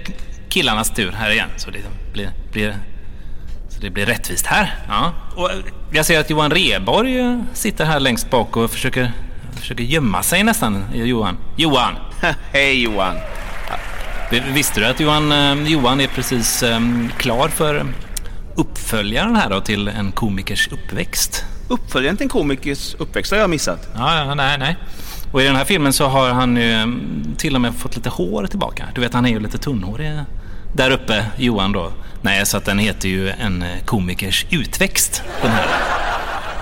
[0.48, 1.48] killarnas tur här igen.
[1.56, 1.78] Så det
[2.12, 2.76] blir, blir,
[3.68, 4.74] så det blir rättvist här.
[4.88, 5.12] Ja.
[5.36, 5.50] Och
[5.92, 9.12] jag ser att Johan Reborg eh, sitter här längst bak och försöker,
[9.62, 10.84] försöker gömma sig nästan.
[10.94, 11.36] Johan.
[11.56, 11.94] Johan!
[12.52, 13.16] Hej Johan!
[14.54, 16.80] Visste du att Johan, eh, Johan är precis eh,
[17.16, 17.86] klar för
[18.54, 21.44] uppföljaren här då till en komikers uppväxt?
[21.68, 23.88] Uppföljaren till en komikers uppväxt har jag missat.
[23.94, 24.76] Ja, ja, nej, nej.
[25.32, 26.86] Och i den här filmen så har han ju eh,
[27.36, 28.88] till och med fått lite hår tillbaka.
[28.94, 30.10] Du vet, han är ju lite tunnhårig
[30.76, 31.92] där uppe, Johan då.
[32.22, 35.66] Nej, så att den heter ju En komikers utväxt, den här,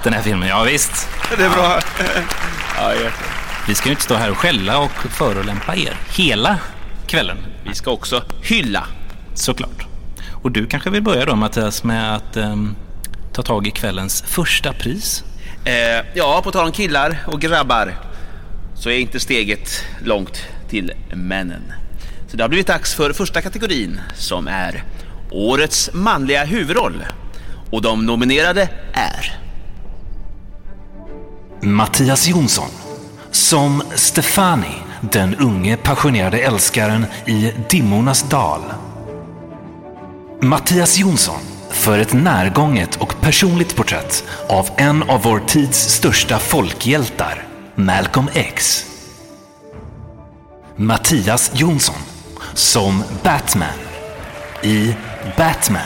[0.04, 0.48] den här filmen.
[0.48, 1.08] Ja, visst.
[1.38, 1.80] Det är bra.
[2.76, 2.92] ja.
[3.68, 6.58] Vi ska ju inte stå här och skälla och förolämpa er hela
[7.06, 8.86] kvällen, Vi ska också hylla.
[9.34, 9.86] såklart.
[10.42, 12.74] Och du kanske vill börja då, Mattias, med att ehm,
[13.32, 15.24] ta tag i kvällens första pris?
[15.64, 17.94] Eh, ja, på tal om killar och grabbar
[18.74, 21.72] så är inte steget långt till männen.
[22.28, 24.84] Så det har blivit dags för första kategorin som är
[25.30, 27.04] Årets manliga huvudroll.
[27.70, 29.38] Och de nominerade är
[31.62, 32.68] Mattias Jonsson
[33.30, 38.60] som Stefani, den unge passionerade älskaren i Dimmornas dal.
[40.40, 47.44] Mattias Jonsson för ett närgånget och personligt porträtt av en av vår tids största folkhjältar,
[47.74, 48.84] Malcolm X.
[50.76, 52.00] Mattias Jonsson
[52.54, 53.78] som Batman
[54.62, 54.94] i
[55.36, 55.82] Batman.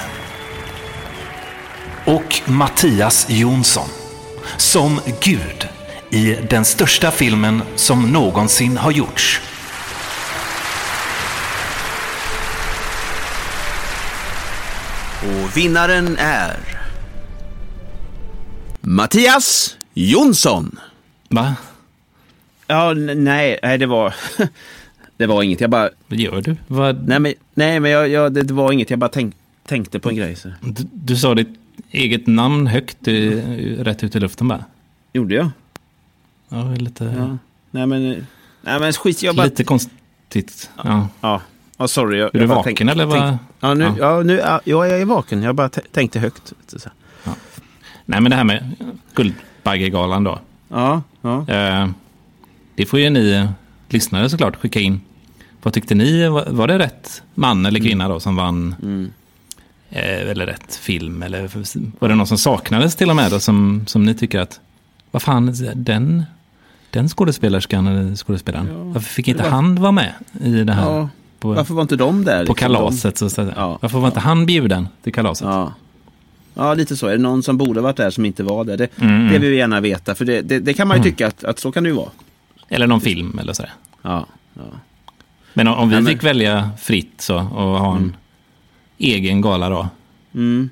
[2.04, 3.88] Och Mattias Jonsson
[4.56, 5.68] som Gud
[6.10, 9.40] i den största filmen som någonsin har gjorts.
[15.22, 16.56] Och vinnaren är
[18.80, 20.78] Mattias Jonsson.
[21.28, 21.54] Va?
[22.66, 24.14] Ja, nej, nej det var...
[25.16, 25.60] det var inget.
[25.60, 25.90] Jag bara...
[26.06, 26.56] Vad gör du?
[26.66, 27.08] Vad...
[27.08, 28.90] Nej, men, nej, men jag, jag, det, var inget.
[28.90, 29.40] Jag bara tänkte...
[29.66, 30.36] tänkte på en grej.
[30.36, 30.48] Så.
[30.60, 33.40] Du, du sa ditt eget namn högt, du,
[33.84, 34.64] rätt ut i luften bara.
[35.12, 35.50] Gjorde jag?
[36.48, 37.38] Ja, lite, Ja.
[37.70, 38.26] Nej men,
[38.62, 39.44] nej men skit, jag bara...
[39.44, 40.70] lite konstigt.
[40.84, 41.08] Ja.
[41.20, 41.40] Ja,
[41.76, 42.18] ja sorry.
[42.18, 43.38] Jag, Är du jag bara vaken tänk- eller vad?
[43.60, 43.94] Ja, nu, Ja.
[43.98, 44.22] ja.
[44.22, 45.42] nu, ja, jag är vaken.
[45.42, 46.52] Jag bara tänkte högt.
[48.06, 48.70] Nej, men det här med
[49.14, 50.38] Guldbaggegalan då.
[50.68, 51.48] Ja, ja.
[51.48, 51.88] Eh,
[52.74, 53.48] det får ju ni
[53.88, 55.00] lyssnare såklart skicka in.
[55.62, 56.28] Vad tyckte ni?
[56.28, 58.74] Var, var det rätt man eller kvinna då som vann?
[58.82, 59.10] Mm.
[59.96, 61.22] Eh, eller rätt film?
[61.22, 61.50] Eller
[61.98, 64.60] var det någon som saknades till och med då som, som ni tycker att
[65.10, 66.24] vad fan, den,
[66.90, 70.90] den skådespelerskan eller skådespelaren, Ja, varför fick inte var- han vara med i det här?
[70.90, 71.08] ja.
[71.40, 72.34] på, Varför var inte de där?
[72.46, 72.54] på liksom?
[72.54, 73.52] kalaset så att säga.
[73.56, 73.78] Ja.
[73.82, 75.46] Varför var inte han bjuden till kalaset?
[75.48, 75.72] De,
[76.54, 76.74] ja.
[76.74, 77.06] lite så.
[77.06, 78.76] Är det någon som borde varit där som inte var där?
[78.76, 79.32] Det, Mm.
[79.32, 80.14] det vill vi gärna veta.
[80.14, 82.10] För det, det, det kan man ju tycka att, att så kan det ju vara.
[82.68, 83.72] Eller någon film eller sådär.
[84.02, 84.62] Ja, ja.
[85.54, 88.16] Men om, om vi fick välja fritt så och ha en
[88.98, 89.88] egen gala då.
[90.34, 90.70] Mm.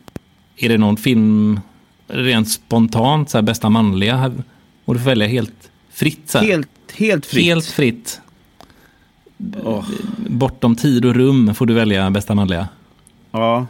[0.57, 1.61] Är det någon film
[2.07, 4.33] rent spontant, så här, bästa manliga?
[4.85, 6.31] Och du får välja helt fritt.
[6.31, 6.47] Så här.
[6.47, 7.45] Helt, helt fritt.
[7.45, 8.21] Helt fritt.
[9.65, 9.85] Åh,
[10.29, 12.69] Bortom tid och rum får du välja bästa manliga.
[13.33, 13.67] ja.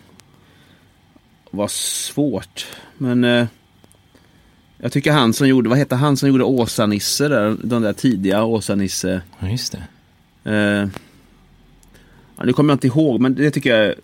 [1.55, 2.67] Vad svårt.
[2.99, 3.47] Men eh,
[4.79, 7.57] jag tycker han som gjorde, vad hette han som gjorde Åsa-Nisse där?
[7.65, 9.21] De där tidiga Åsa-Nisse.
[9.38, 9.83] Ja, just det.
[10.51, 10.88] Eh,
[12.45, 13.95] nu kommer jag inte ihåg, men det tycker jag...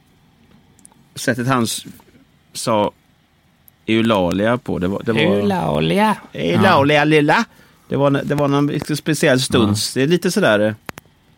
[1.19, 1.67] Sättet han
[2.53, 2.93] sa
[3.87, 5.03] Eulalia på, det var...
[5.05, 6.17] Det var Eulalia.
[6.33, 7.45] Eulalia lilla!
[7.89, 9.77] Det var, det var någon speciell stund.
[9.95, 10.61] Det är lite sådär...
[10.61, 10.73] eh,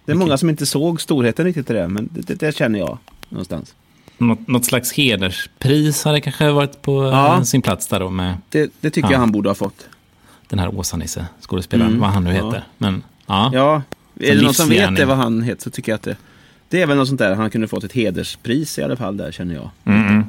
[0.04, 2.78] Det är många som inte såg storheten riktigt i det, men det, det, det känner
[2.78, 3.74] jag någonstans.
[4.18, 7.36] Något, något slags hederspris hade kanske varit på Ja.
[7.36, 9.12] eh, sin plats där då med Det, det tycker Ja.
[9.12, 9.88] jag han borde ha fått.
[10.48, 12.44] den här Åsa-Nisse, skådespelaren, Mm, vad han nu ja.
[12.46, 12.64] heter.
[12.78, 13.82] Men ja, Ja,
[14.20, 16.16] är det någon som vet det vad han heter så tycker jag att det...
[16.70, 19.32] Det är väl något sånt där, han kunde fått ett hederspris i alla fall där
[19.32, 19.70] känner jag.
[19.84, 20.24] mm,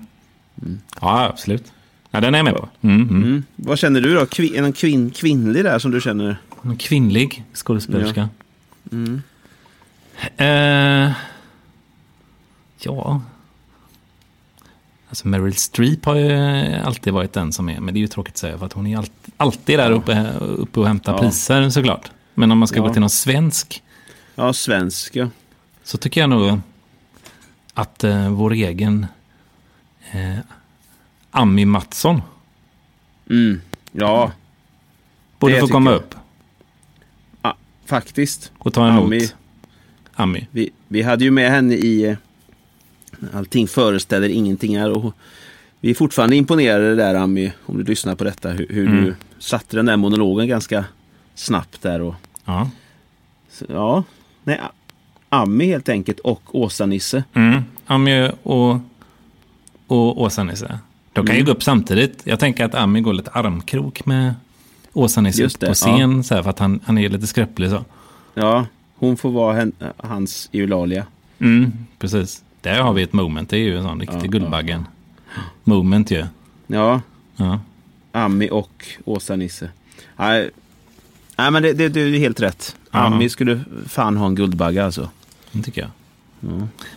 [0.62, 0.80] mm.
[1.02, 1.72] ja absolut.
[2.12, 2.70] Ja, den är jag med på.
[2.82, 3.24] Mm, mm.
[3.24, 3.44] Mm.
[3.56, 4.26] Vad känner du då?
[4.26, 6.38] Kvin, är någon kvinn, kvinnlig där som du känner?
[6.64, 8.30] En kvinnlig skådespelerska.
[8.92, 9.22] Mm.
[10.38, 11.12] Eh,
[12.80, 13.22] ja.
[15.10, 16.32] Alltså Meryl Streep har ju
[16.76, 18.88] alltid varit den som är, men det är ju tråkigt att säga för att hon
[18.88, 21.18] är alltid, alltid där uppe, uppe och hämtar Ja.
[21.20, 22.12] priser såklart.
[22.34, 22.84] Men om man ska Ja.
[22.84, 23.84] gå till någon svensk
[24.36, 25.28] Ja, svensk ja.
[25.84, 26.60] Så tycker jag nog
[27.74, 29.06] att eh, vår egen
[30.12, 30.38] eh,
[31.32, 32.22] Ami Mattsson
[33.30, 33.62] Mm.
[33.92, 34.32] Ja,
[35.40, 35.98] borde få komma jag.
[35.98, 36.16] upp
[37.86, 38.52] faktiskt.
[38.58, 39.30] och ta emot Ami.
[40.14, 40.48] Ami.
[40.52, 42.18] Vi, vi hade ju med henne i eh,
[43.34, 45.14] Allting föreställer ingenting här och
[45.80, 49.06] vi är fortfarande imponerade där Ami, om du lyssnar på detta, hur, hur Mm.
[49.06, 50.86] du satte den där monologen ganska
[51.36, 52.16] snabbt där och
[52.46, 52.70] Ja.
[53.52, 54.04] så, ja,
[54.44, 54.60] nej,
[55.34, 57.24] Ami helt enkelt och Åsa-Nisse.
[57.34, 57.62] Mm.
[57.86, 58.72] Ami och,
[59.88, 60.80] och Åsa-Nisse.
[61.14, 61.46] De kan ju Mm.
[61.46, 62.22] gå upp samtidigt.
[62.24, 64.34] Jag tänker att Ami går lite armkrok med
[64.94, 66.24] Åsa-Nisse på scen.
[66.24, 67.86] Så här, för att han, han är lite skröplig så.
[68.34, 68.66] Ja,
[68.96, 71.06] hon får vara hen, hans Eulalia.
[71.40, 72.44] Mm, precis.
[72.62, 73.50] Där har vi ett moment.
[73.50, 74.86] Det är ju en sån riktig Ja, Guldbaggen.
[75.64, 76.26] Moment ju.
[76.68, 77.02] Ja,
[77.36, 77.60] Ja.
[78.12, 79.70] Ami och Åsa-Nisse.
[80.18, 80.50] Nej,
[81.38, 82.76] nej men det, det, det är helt rätt.
[82.92, 83.00] Ja.
[83.00, 85.10] Ami skulle fan ha en Guldbagge alltså.
[85.52, 85.90] Det tycker jag.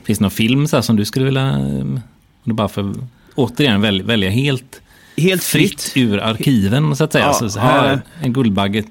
[0.04, 1.48] Finns det någon film så som du skulle vilja...
[1.48, 2.00] eh, Om
[2.44, 2.94] du bara får
[3.34, 4.80] återigen väl, välja helt
[5.16, 5.96] Helt fritt fritt.
[5.96, 7.24] ur arkiven så att säga.
[7.24, 7.98] Ja, så, så här, ja.
[8.22, 8.84] en Guldbagge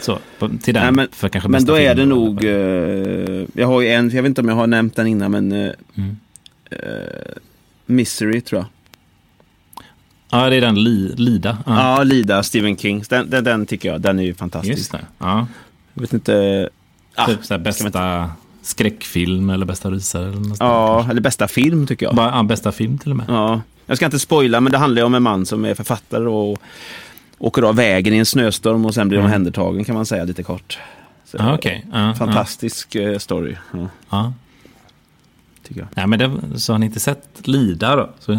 [0.00, 0.18] så,
[0.62, 0.82] till den.
[0.82, 2.44] Nej, men, för kanske men då är det nog...
[2.44, 5.52] eh, jag har ju en, jag vet inte om jag har nämnt den innan, men...
[5.52, 6.16] eh, Mm.
[6.70, 6.78] eh,
[7.86, 8.66] Misery tror jag.
[10.30, 11.58] Ja, det är den li, Lida.
[11.66, 13.04] Ja, Lida, Stephen King.
[13.08, 14.78] Den, den, den tycker jag, den är ju fantastisk.
[14.78, 15.00] Just det.
[15.18, 15.46] Ja.
[15.94, 16.68] Jag vet inte...
[17.14, 18.30] Ah, typ så här, bästa
[18.66, 20.28] skräckfilm eller bästa rysare.
[20.28, 21.10] Eller något där, ja, kanske.
[21.10, 22.14] eller bästa film tycker jag.
[22.14, 23.26] Bara, ja, bästa film till och med.
[23.28, 23.60] Ja.
[23.86, 26.58] Jag ska inte spoila, men det handlar om en man som är författare och
[27.38, 29.26] åker av vägen i en snöstorm och sen blir Mm.
[29.26, 30.78] omhändertagen kan man säga lite kort.
[31.24, 31.86] Så, Ja, okej.
[31.92, 33.88] Ja, Fantastisk eh, story, ja.
[34.10, 34.32] Ja.
[35.68, 35.88] tycker jag.
[35.94, 38.10] Nej, men det, så har ni inte sett Lida då?
[38.20, 38.34] Så,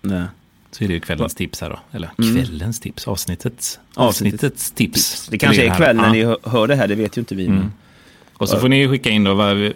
[0.00, 0.24] Nej.
[0.70, 1.78] så är det ju kvällens tips här då.
[1.92, 2.34] Eller Mm.
[2.36, 5.28] kvällens tips, avsnittets, Avsnittets avsnittets tips.
[5.30, 5.76] Det kanske är här.
[5.76, 6.12] kväll när Ja.
[6.12, 7.46] ni hör- det här, det vet ju inte vi.
[7.46, 7.72] Mm.
[8.42, 9.72] Och så får ni skicka in då vad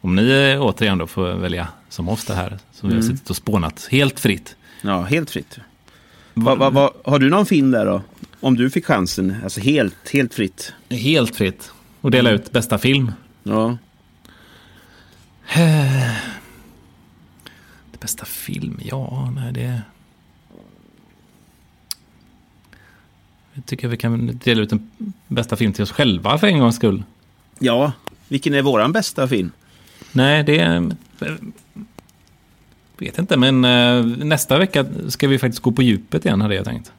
[0.00, 2.58] om ni återigen då får välja som oss det här.
[2.72, 3.16] Som vi har Mm.
[3.16, 4.56] suttit och spånat helt fritt.
[4.82, 5.58] Ja, helt fritt.
[6.34, 8.02] Va, va, va, har du någon film där då?
[8.40, 10.72] Om du fick chansen, alltså helt, helt fritt.
[10.90, 11.72] Helt fritt.
[12.00, 12.40] Och dela Mm.
[12.42, 13.12] ut bästa film.
[13.42, 13.76] Ja.
[17.92, 18.80] Det bästa film?
[18.84, 19.82] Ja, nej det...
[23.54, 24.90] Jag tycker vi kan dela ut en
[25.28, 27.02] bästa film till oss själva för en gångs skull.
[27.64, 27.92] Ja,
[28.28, 29.50] vilken är våran bästa film?
[30.12, 30.90] Nej, det är...
[32.98, 36.64] vet inte, men eh, nästa vecka ska vi faktiskt gå på djupet igen, hade jag
[36.64, 36.92] tänkt.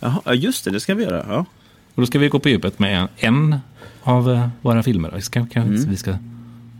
[0.00, 1.26] Ja, just det, det ska vi göra.
[1.28, 1.36] Ja.
[1.94, 3.58] Och då ska vi gå på djupet med en, en
[4.02, 5.12] av eh, våra filmer.
[5.14, 5.90] Vi ska, kan, Mm.
[5.90, 6.16] vi ska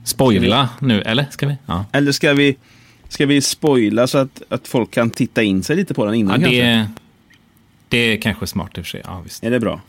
[0.04, 1.26] spoila nu, eller?
[1.30, 1.56] Ska vi?
[1.66, 2.56] Ja, Eller ska vi,
[3.08, 6.20] ska vi spoila så att, att folk kan titta in sig lite på den ja
[6.20, 6.62] innan kanske?
[6.62, 6.88] det,
[7.88, 9.02] det är kanske smart i och för sig.
[9.04, 9.44] Ja, visst.
[9.44, 9.80] Är det bra?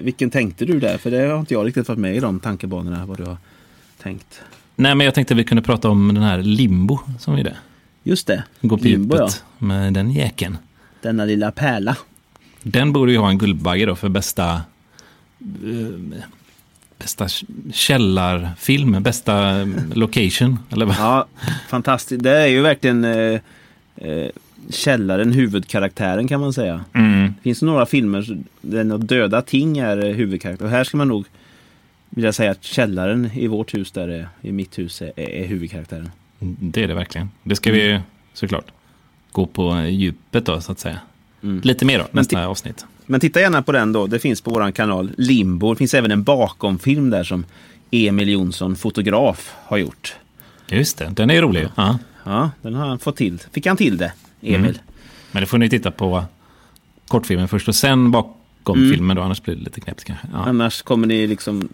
[0.00, 0.98] Vilken tänkte du där?
[0.98, 3.36] För det har inte jag riktigt varit med i de tankebanorna, vad du har
[4.02, 4.40] tänkt.
[4.76, 7.56] Nej, men jag tänkte att vi kunde prata om den här Limbo som är det.
[8.02, 10.58] Just det, Gå på Limbo, djupet med den jäkeln.
[11.02, 11.96] Denna lilla pärla.
[12.62, 14.60] Den borde ju ha en Guldbagge då för bästa,
[15.40, 16.22] eh,
[16.98, 17.28] bästa
[17.72, 20.58] källarfilm, bästa eh, location.
[20.70, 20.96] Eller vad?
[20.96, 21.26] Ja,
[21.68, 22.22] fantastiskt.
[22.22, 23.40] Det är ju verkligen eh,
[23.96, 24.28] eh,
[24.70, 26.84] källaren, huvudkaraktären kan man säga.
[26.92, 27.26] Mm.
[27.26, 30.64] Det finns några filmer där döda ting är huvudkaraktär.
[30.64, 31.26] Och här ska man nog
[32.10, 36.10] vilja säga att källaren i vårt hus, där är, i mitt hus, är, är huvudkaraktären.
[36.38, 37.30] Det är det verkligen.
[37.42, 38.00] Det ska vi
[38.32, 38.66] såklart
[39.32, 40.98] gå på djupet då, så att säga.
[41.42, 41.60] Mm.
[41.64, 42.86] Lite mer då, nästa ti- avsnitt.
[43.06, 44.06] Men titta gärna på den då.
[44.06, 45.72] Det finns på vår kanal Limbo.
[45.74, 47.44] Det finns även en bakomfilm där som
[47.90, 50.14] Emil Jonsson, fotograf, har gjort.
[50.70, 51.68] Just det, den är rolig.
[51.74, 51.98] Ja.
[52.24, 53.38] Ja, den har han fått till.
[53.52, 54.70] Fick han till det, Emil?
[54.70, 54.74] Mm.
[55.32, 56.24] Men det får ni titta på
[57.08, 58.90] kortfilmen först och sen bakom Mm.
[58.90, 60.26] filmen då, annars blir det lite knäppt kanske.
[60.32, 60.38] Ja.
[60.38, 61.68] Annars kommer ni liksom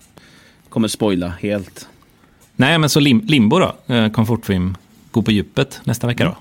[0.68, 1.88] kommer spoila helt.
[2.56, 4.76] Nej, men så lim, Limbo då, eh, komfortfilm,
[5.10, 6.36] gå på djupet nästa vecka då.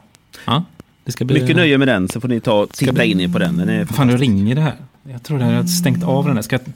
[0.46, 0.64] Ja,
[1.04, 1.36] det ska bli...
[1.36, 1.44] Mm.
[1.46, 3.58] Mycket nöje med den så får ni ta och titta in er på den.
[3.58, 4.76] den är fan, du ringer det här.
[5.04, 6.42] Jag tror det här har stängt av den där.
[6.42, 6.74] Ska jag...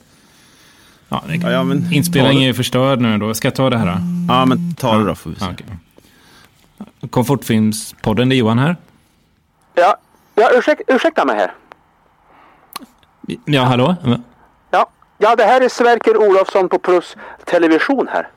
[1.08, 1.36] Ja, det...
[1.36, 3.34] Ja, ja, Inspelningen är förstörd nu då.
[3.34, 3.92] Ska jag ta det här då?
[4.28, 5.44] Ja, men ta det då får vi se.
[5.44, 5.66] Ja, okej.
[7.10, 8.76] Komfortfilmspodden, det är Johan här.
[9.74, 9.96] Ja,
[10.34, 11.54] ja ursäk, ursäkta mig här.
[13.44, 13.96] Ja, hallå?
[14.70, 14.86] Ja,
[15.18, 18.28] ja, det här är Sverker Olofsson på Plus Television här.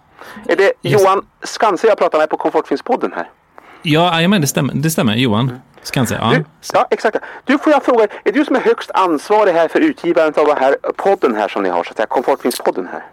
[0.47, 3.29] Är det Just- Johan Skanse jag pratar med på Komfortfilmspodden här?
[3.81, 4.73] Ja, men det stämmer.
[4.73, 5.15] Det stämmer.
[5.15, 6.15] Johan Skanse.
[6.21, 6.29] Ja.
[6.29, 7.17] Du, ja, exakt.
[7.43, 10.57] Du får jag fråga, är du som är högst ansvarig här för utgivandet av den
[10.57, 13.03] här podden här som ni har, så att säga, Komfortfilmspodden här?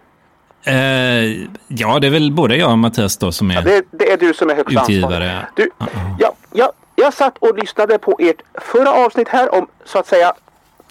[0.65, 3.63] Eh, ja, det är väl både jag och Mattias då som är...
[3.63, 5.47] Det, det är du som är högst Utgivare, ansvarig.
[5.57, 5.87] Du, ja.
[6.19, 10.35] ja, ja, jag satt och lyssnade på ert förra avsnitt här om, så att säga,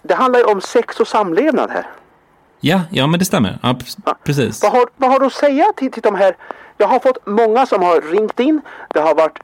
[0.02, 1.88] det handlar ju om sex och samlevnad här.
[2.60, 3.60] Ja, ja, men det stämmer.
[3.64, 3.76] Ja,
[4.24, 4.64] precis.
[4.64, 6.38] Vad har, vad har du att säga till, till de här?
[6.78, 8.62] Jag har fått många som har ringt in.
[8.90, 9.40] Det har varit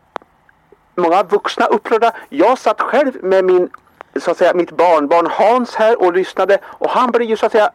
[0.96, 2.12] många vuxna upprörda.
[2.30, 3.70] Jag satt själv med min,
[4.22, 6.58] så att säga, mitt barnbarn Hans här och lyssnade.
[6.63, 7.72] Och han blev ju så att säga,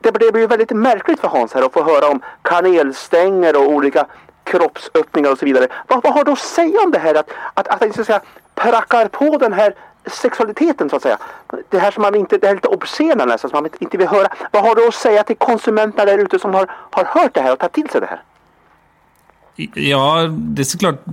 [0.00, 4.06] det blev ju väldigt märkligt för Hans här att få höra om kanelstänger och olika
[4.44, 5.68] kroppsöppningar och så vidare.
[5.88, 8.06] Vad, vad har du att säga om det här att, att, att, att så att
[8.06, 8.20] säga,
[8.54, 9.74] prackar på den här
[10.06, 11.18] sexualiteten så att säga.
[11.70, 14.28] Det här som man inte, det här lite obscena nästan som man inte vill höra.
[14.50, 17.52] Vad har du att säga till konsumenterna där ute som har, har hört det här
[17.52, 18.22] och tagit till sig det här?
[19.74, 21.04] Ja, det är såklart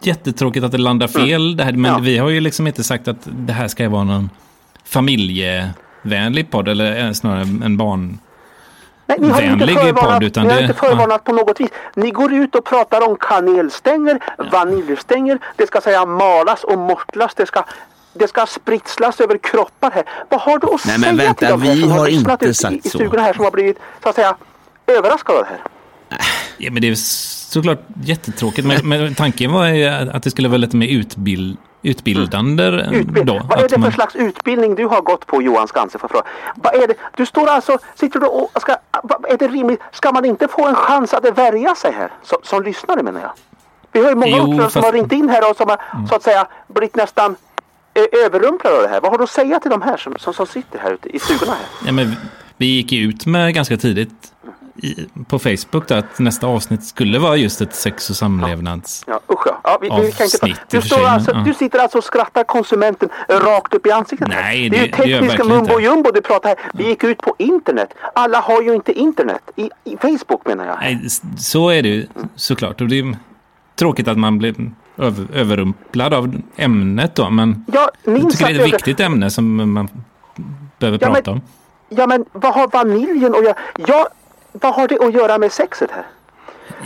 [0.00, 1.72] jättetråkigt att det landar fel det här.
[1.72, 1.98] Men Ja.
[1.98, 4.30] vi har ju liksom inte sagt att det här ska vara någon
[4.84, 6.68] familjevänlig podd.
[6.68, 8.18] Eller eh, snarare en barn...
[9.10, 11.60] Nej, ni har inte Vänlig förvarnat, podd, utan ni har det- inte förvarnat på något
[11.60, 11.70] vis.
[11.94, 14.18] Ni går ut och pratar om kanelstänger,
[14.52, 17.64] vaniljstänger, det ska säga malas och mortlas, det ska
[18.12, 20.04] det ska spritslas över kroppar här.
[20.28, 22.66] Vad har du att Nej, säga vänta, till de här vi som har lyssnat inte
[22.68, 24.36] ut i, i stugorna här som har blivit så att säga
[24.86, 25.60] överraskade av det här?
[26.58, 28.66] Ja, men det är såklart jättetråkigt.
[28.66, 33.40] Men, men tanken var ju att det skulle vara lite mer utbild, utbildande Utbild- då.
[33.48, 36.24] Vad är det för man- slags utbildning du har gått på Johan Skanse för fråga?
[36.56, 36.94] Vad är det?
[37.16, 38.72] Du står alltså, sitter du och ska,
[39.28, 39.80] är det rimligt?
[39.92, 42.10] Ska man inte få en chans att värja sig här?
[42.22, 43.30] Som, som lyssnare menar jag.
[43.92, 46.06] Vi har ju många Jo, upprörda som fast- har ringt in här och som har
[46.08, 47.36] så att säga blivit nästan
[47.94, 49.00] eh, överrumplade av det här.
[49.00, 51.18] Vad har du att säga till de här som, som, som sitter här ute i
[51.18, 51.66] stugorna här?
[51.86, 52.16] Ja, men
[52.56, 54.32] vi gick ju ut med ganska tidigt
[54.82, 59.04] i, på Facebook då, att nästa avsnitt skulle vara just ett sex och samlevnads...
[59.06, 59.60] Ja, usch ja.
[59.64, 61.42] ja vi, vi kan inte, du, och står alltså, ja.
[61.46, 64.28] du sitter alltså och skrattar konsumenten rakt upp i ansiktet.
[64.28, 66.58] Nej, det är ju det- gör jag tekniska mumbo jumbo du pratar här.
[66.74, 67.94] Vi gick ut på internet.
[68.14, 69.42] Alla har ju inte internet.
[69.56, 70.76] I, i Facebook menar jag.
[70.80, 71.00] Nej,
[71.38, 72.80] så är det ju såklart.
[72.80, 73.16] Och det är
[73.76, 74.54] tråkigt att man blir
[74.98, 77.30] över, överrumplad av ämnet då.
[77.30, 79.88] Men Ja, jag minst tycker det är ett viktigt ämne som man
[80.78, 81.40] behöver Ja, men- prata om.
[81.88, 83.54] Ja men vad har vaniljen att göra?
[83.86, 84.08] Ja,
[84.52, 86.06] vad har det att göra med sexet här?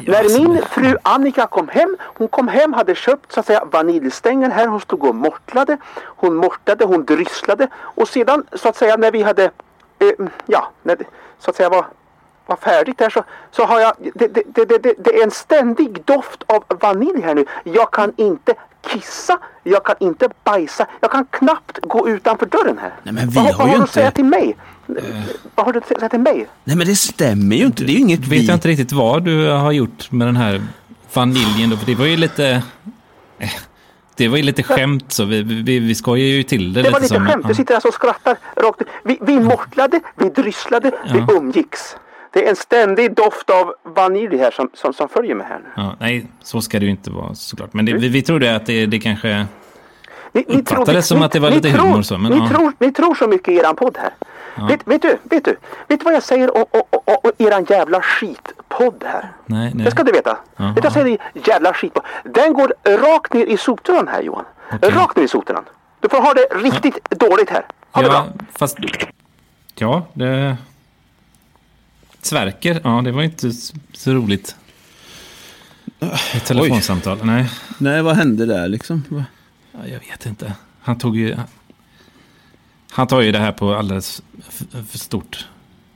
[0.06, 3.64] När alltså, min fru Annika kom hem, hon kom hem, hade köpt så att säga
[3.64, 8.96] vaniljstänger här, hon stod och mortlade, hon mortade, hon drysslade och sedan så att säga
[8.96, 9.44] när vi hade,
[9.98, 11.04] eh, ja, när det
[11.38, 11.86] så att säga var,
[12.46, 16.42] var färdigt där så, så har jag, det, det, det, det, är en ständig doft
[16.46, 17.46] av vanilj här nu.
[17.64, 22.94] Jag kan inte kissa, jag kan inte bajsa, jag kan knappt gå utanför dörren här.
[23.02, 24.56] Nej, men vi vad, har har du inte- att säga till mig?
[25.54, 26.46] Vad har du säga till mig?
[26.64, 27.84] Nej men det stämmer ju inte.
[27.84, 28.46] Det är ju inget Vet vi...
[28.46, 30.62] jag inte riktigt vad du har gjort med den här
[31.14, 32.62] vaniljen då, för det var ju lite...
[34.16, 35.24] Det var ju lite skämt så.
[35.24, 37.48] Vi, vi, vi skojar ju till det, Det var lite som, skämt.
[37.48, 41.96] Du sitter alltså och skrattar rakt Vi, vi mortlade, vi drysslade, vi umgicks.
[42.32, 45.70] Det är en ständig doft av vanilj här som, som, som följer med här nu.
[45.76, 47.72] Ja, nej, så ska det ju inte vara såklart.
[47.72, 49.46] Men det, vi, vi trodde att det, det kanske...
[50.32, 52.48] Ni, ni Uppfattades som att det var lite tror, humor så, men ni, ja.
[52.48, 54.10] tror, ni tror så mycket i eran podd här.
[54.56, 55.56] Vet, vet du, vet du,
[55.88, 59.32] vet du vad jag säger om, om, om, om eran jävla skitpodd här?
[59.46, 59.84] Nej, nej.
[59.84, 60.38] Det ska du veta.
[60.56, 60.72] Jaha.
[60.72, 61.18] Vet du vad jag säger?
[61.48, 62.04] Jävla skitpodd.
[62.24, 64.44] Den går rakt ner i soptunnan här Johan.
[64.82, 65.64] Rakt ner i soptunnan.
[66.00, 67.66] Du får ha det riktigt dåligt här.
[67.90, 68.46] Ha det ja, bra.
[68.58, 68.78] fast...
[69.74, 70.56] Ja, det...
[72.22, 73.52] Sverker, ja det var inte
[73.92, 74.56] så roligt.
[76.34, 77.50] Ett telefonsamtal, nej.
[77.78, 79.24] Nej, vad hände där liksom?
[79.72, 80.52] Ja, jag vet inte.
[80.82, 81.36] Han tog ju...
[82.96, 84.22] Han tar ju det här på alldeles
[84.90, 85.46] för stort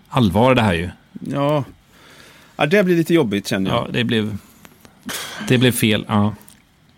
[0.08, 0.90] allvar det här ju.
[1.20, 1.64] Ja.
[2.56, 3.84] ja, det blir lite jobbigt känner jag.
[3.84, 4.36] Ja, det blev...
[5.48, 6.34] Det blev fel, ja.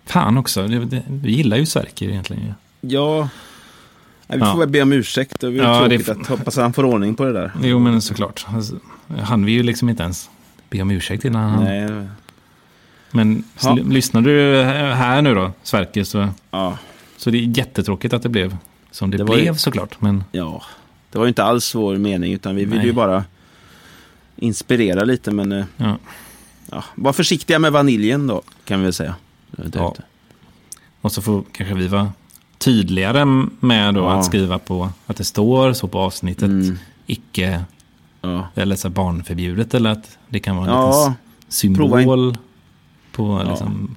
[0.06, 2.54] Fan också, det, det, vi gillar ju Sverker egentligen.
[2.80, 3.28] Ja.
[4.26, 4.52] Nej, vi Ja.
[4.52, 5.40] får väl be om ursäkt.
[5.40, 7.52] Det är Ja, tråkigt det- att hoppas han får ordning på det där.
[7.62, 8.46] Jo, men såklart.
[8.48, 8.74] Alltså,
[9.22, 10.30] han vill ju liksom inte ens
[10.70, 11.64] be om ursäkt innan han...
[11.64, 12.06] Nej,
[13.10, 13.72] Men Ja.
[13.74, 14.62] lyssnar du
[14.94, 16.78] här nu då, Sverker, så, ja.
[17.16, 18.56] så det är jättetråkigt att det blev
[18.90, 20.00] som det, Det var ju- blev såklart.
[20.00, 20.62] Men ja.
[21.10, 23.24] Det var ju inte alls vår mening utan vi ville ju bara
[24.36, 25.30] inspirera lite.
[25.30, 25.96] Men eh, ja,
[26.70, 29.14] ja, var försiktiga med vaniljen då kan vi väl säga.
[29.72, 29.94] Ja.
[31.00, 32.12] och så får kanske vi vara
[32.58, 33.24] tydligare
[33.60, 34.12] med då Ja.
[34.12, 36.42] att skriva på att det står så på avsnittet.
[36.48, 36.78] Mm.
[37.06, 37.64] Icke,
[38.20, 38.48] Ja.
[38.54, 41.14] eller så barnförbjudet eller att det kan vara en Ja, liten
[41.48, 42.36] symbol
[43.12, 43.96] på liksom,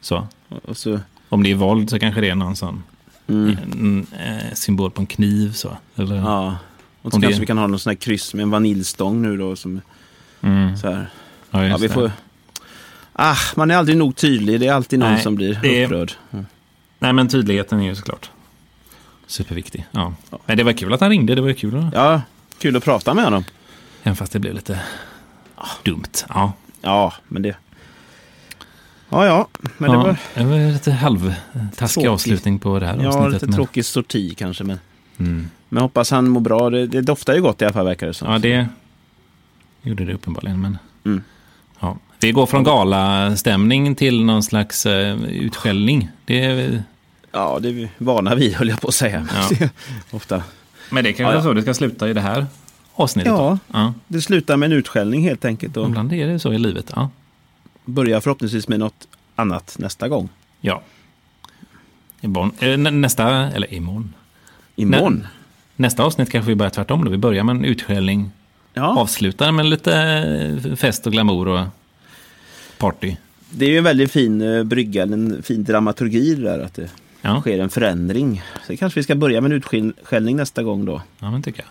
[0.00, 0.26] så.
[0.72, 2.82] så, Om det är våld så kanske det är någon sån
[3.26, 5.76] mm, en, eh, symbol på en kniv så.
[5.96, 6.56] Eller, ja.
[7.02, 9.22] Och så Om det- kanske vi kan ha någon sån här kryss med en vaniljstång
[9.22, 9.56] nu då.
[9.56, 9.80] Som,
[10.40, 10.76] Mm.
[10.76, 11.10] så här.
[11.50, 12.12] Ja, Ja, vi får...
[13.12, 14.60] Ah, man är aldrig nog tydlig.
[14.60, 16.12] Det är alltid någon Nej, som blir det upprörd.
[16.30, 16.46] Mm.
[16.98, 18.30] Nej, men tydligheten är ju såklart
[19.26, 19.86] superviktig.
[19.90, 20.14] Ja.
[20.46, 21.34] Men det var kul att han ringde.
[21.34, 21.76] Det var ju kul.
[21.76, 22.22] att- Ja,
[22.58, 23.44] kul att prata med honom.
[24.02, 24.80] Även fast det blev lite
[25.82, 26.02] dumt.
[26.28, 27.56] Ja, Ja, men det...
[29.08, 29.48] Ja, ja.
[29.78, 32.10] Men det ja, var det var lite halvtaskig Tråkigt.
[32.10, 33.32] avslutning på det här ja, avsnittet.
[33.32, 34.64] lite men- tråkig sorti kanske.
[34.64, 34.78] Men,
[35.18, 35.50] Mm.
[35.68, 36.70] men hoppas han mår bra.
[36.70, 38.32] Det, det doftar ju gott i alla fall verkar det som.
[38.32, 38.68] Ja, det
[39.82, 40.60] gjorde det uppenbarligen.
[40.60, 40.78] Men...
[41.04, 41.22] Mm.
[41.80, 41.98] Ja.
[42.20, 46.08] Vi går från galastämning till någon slags uh, utskällning.
[46.24, 46.82] Det är...
[47.32, 49.26] Ja, det är vi vana vid höll jag på att säga.
[49.60, 49.68] Ja.
[50.10, 50.42] Ofta.
[50.90, 51.42] Men det kanske Ja, är ja.
[51.42, 52.46] så det ska sluta i det här
[52.94, 53.32] avsnittet.
[53.32, 53.58] Ja.
[53.72, 53.94] ja.
[54.08, 55.76] Det slutar med en utskällning helt enkelt.
[55.76, 56.92] Och Ibland är det så i livet.
[56.96, 57.10] Ja.
[57.84, 60.28] Börjar förhoppningsvis med något annat nästa gång.
[60.60, 60.82] ja.
[62.20, 64.14] Imorgon, eh, nä- nästa, eller imorgon.
[64.76, 65.26] Imorgon.
[65.76, 67.04] Nästa avsnitt kanske vi börjar tvärtom.
[67.04, 67.10] Då.
[67.10, 68.30] Vi börjar med en utskällning.
[68.74, 69.94] Ja, Avslutar med lite
[70.66, 71.66] eh, fest och glamour och
[72.78, 73.16] party.
[73.50, 76.58] det är ju en väldigt fin eh, brygga, en fin dramaturgi där.
[76.58, 76.90] Att det
[77.22, 78.42] Ja, sker en förändring.
[78.66, 81.02] Så kanske vi ska börja med en utskällning nästa gång då.
[81.18, 81.68] ja men tycker jag.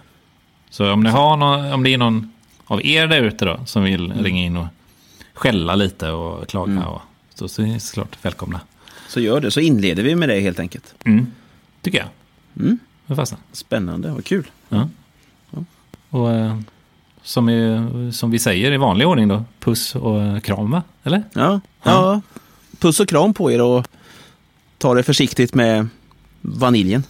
[0.69, 2.31] Så om, ni har någon, om det är någon
[2.65, 4.67] av er där ute då som vill ringa in och
[5.43, 6.85] skälla lite och klaga.
[6.85, 7.01] Och,
[7.33, 8.59] så, så är ni såklart välkomna.
[9.07, 10.95] Så gör det, så inleder vi med det helt enkelt.
[11.05, 11.27] Mm.
[11.81, 12.07] Tycker jag.
[12.65, 12.79] Mm.
[13.51, 14.47] Spännande, vad kul.
[14.69, 14.89] Ja.
[16.09, 16.59] Och eh,
[17.23, 20.83] som, är, som vi säger i vanlig ordning då, puss och eh, kram va?
[21.03, 21.23] Eller?
[21.33, 22.21] Ja, ja.
[22.79, 23.87] Puss och kram på er och
[24.77, 25.87] ta det försiktigt med
[26.41, 27.03] vaniljen.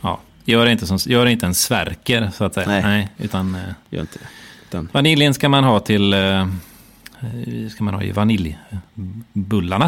[0.00, 0.20] Ja.
[0.44, 2.66] Gör inte, som, gör inte en svärker så att säga.
[2.66, 3.08] Nej.
[3.18, 3.60] utan eh,
[3.90, 4.26] Gör inte det.
[4.68, 6.46] Utan, vaniljen ska man ha till eh,
[7.70, 9.86] ska man ha i vaniljbullarna.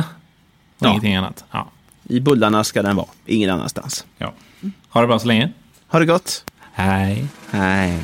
[0.79, 0.88] Och Ja.
[0.91, 1.45] ingenting annat.
[1.51, 1.69] Ja.
[2.05, 4.07] I bullarna ska den vara, ingen annanstans.
[4.19, 4.33] ja.
[4.88, 5.53] Ha det bra så länge.
[5.88, 6.45] Ha det gott.
[6.73, 7.27] Hej.
[7.51, 7.98] Hej.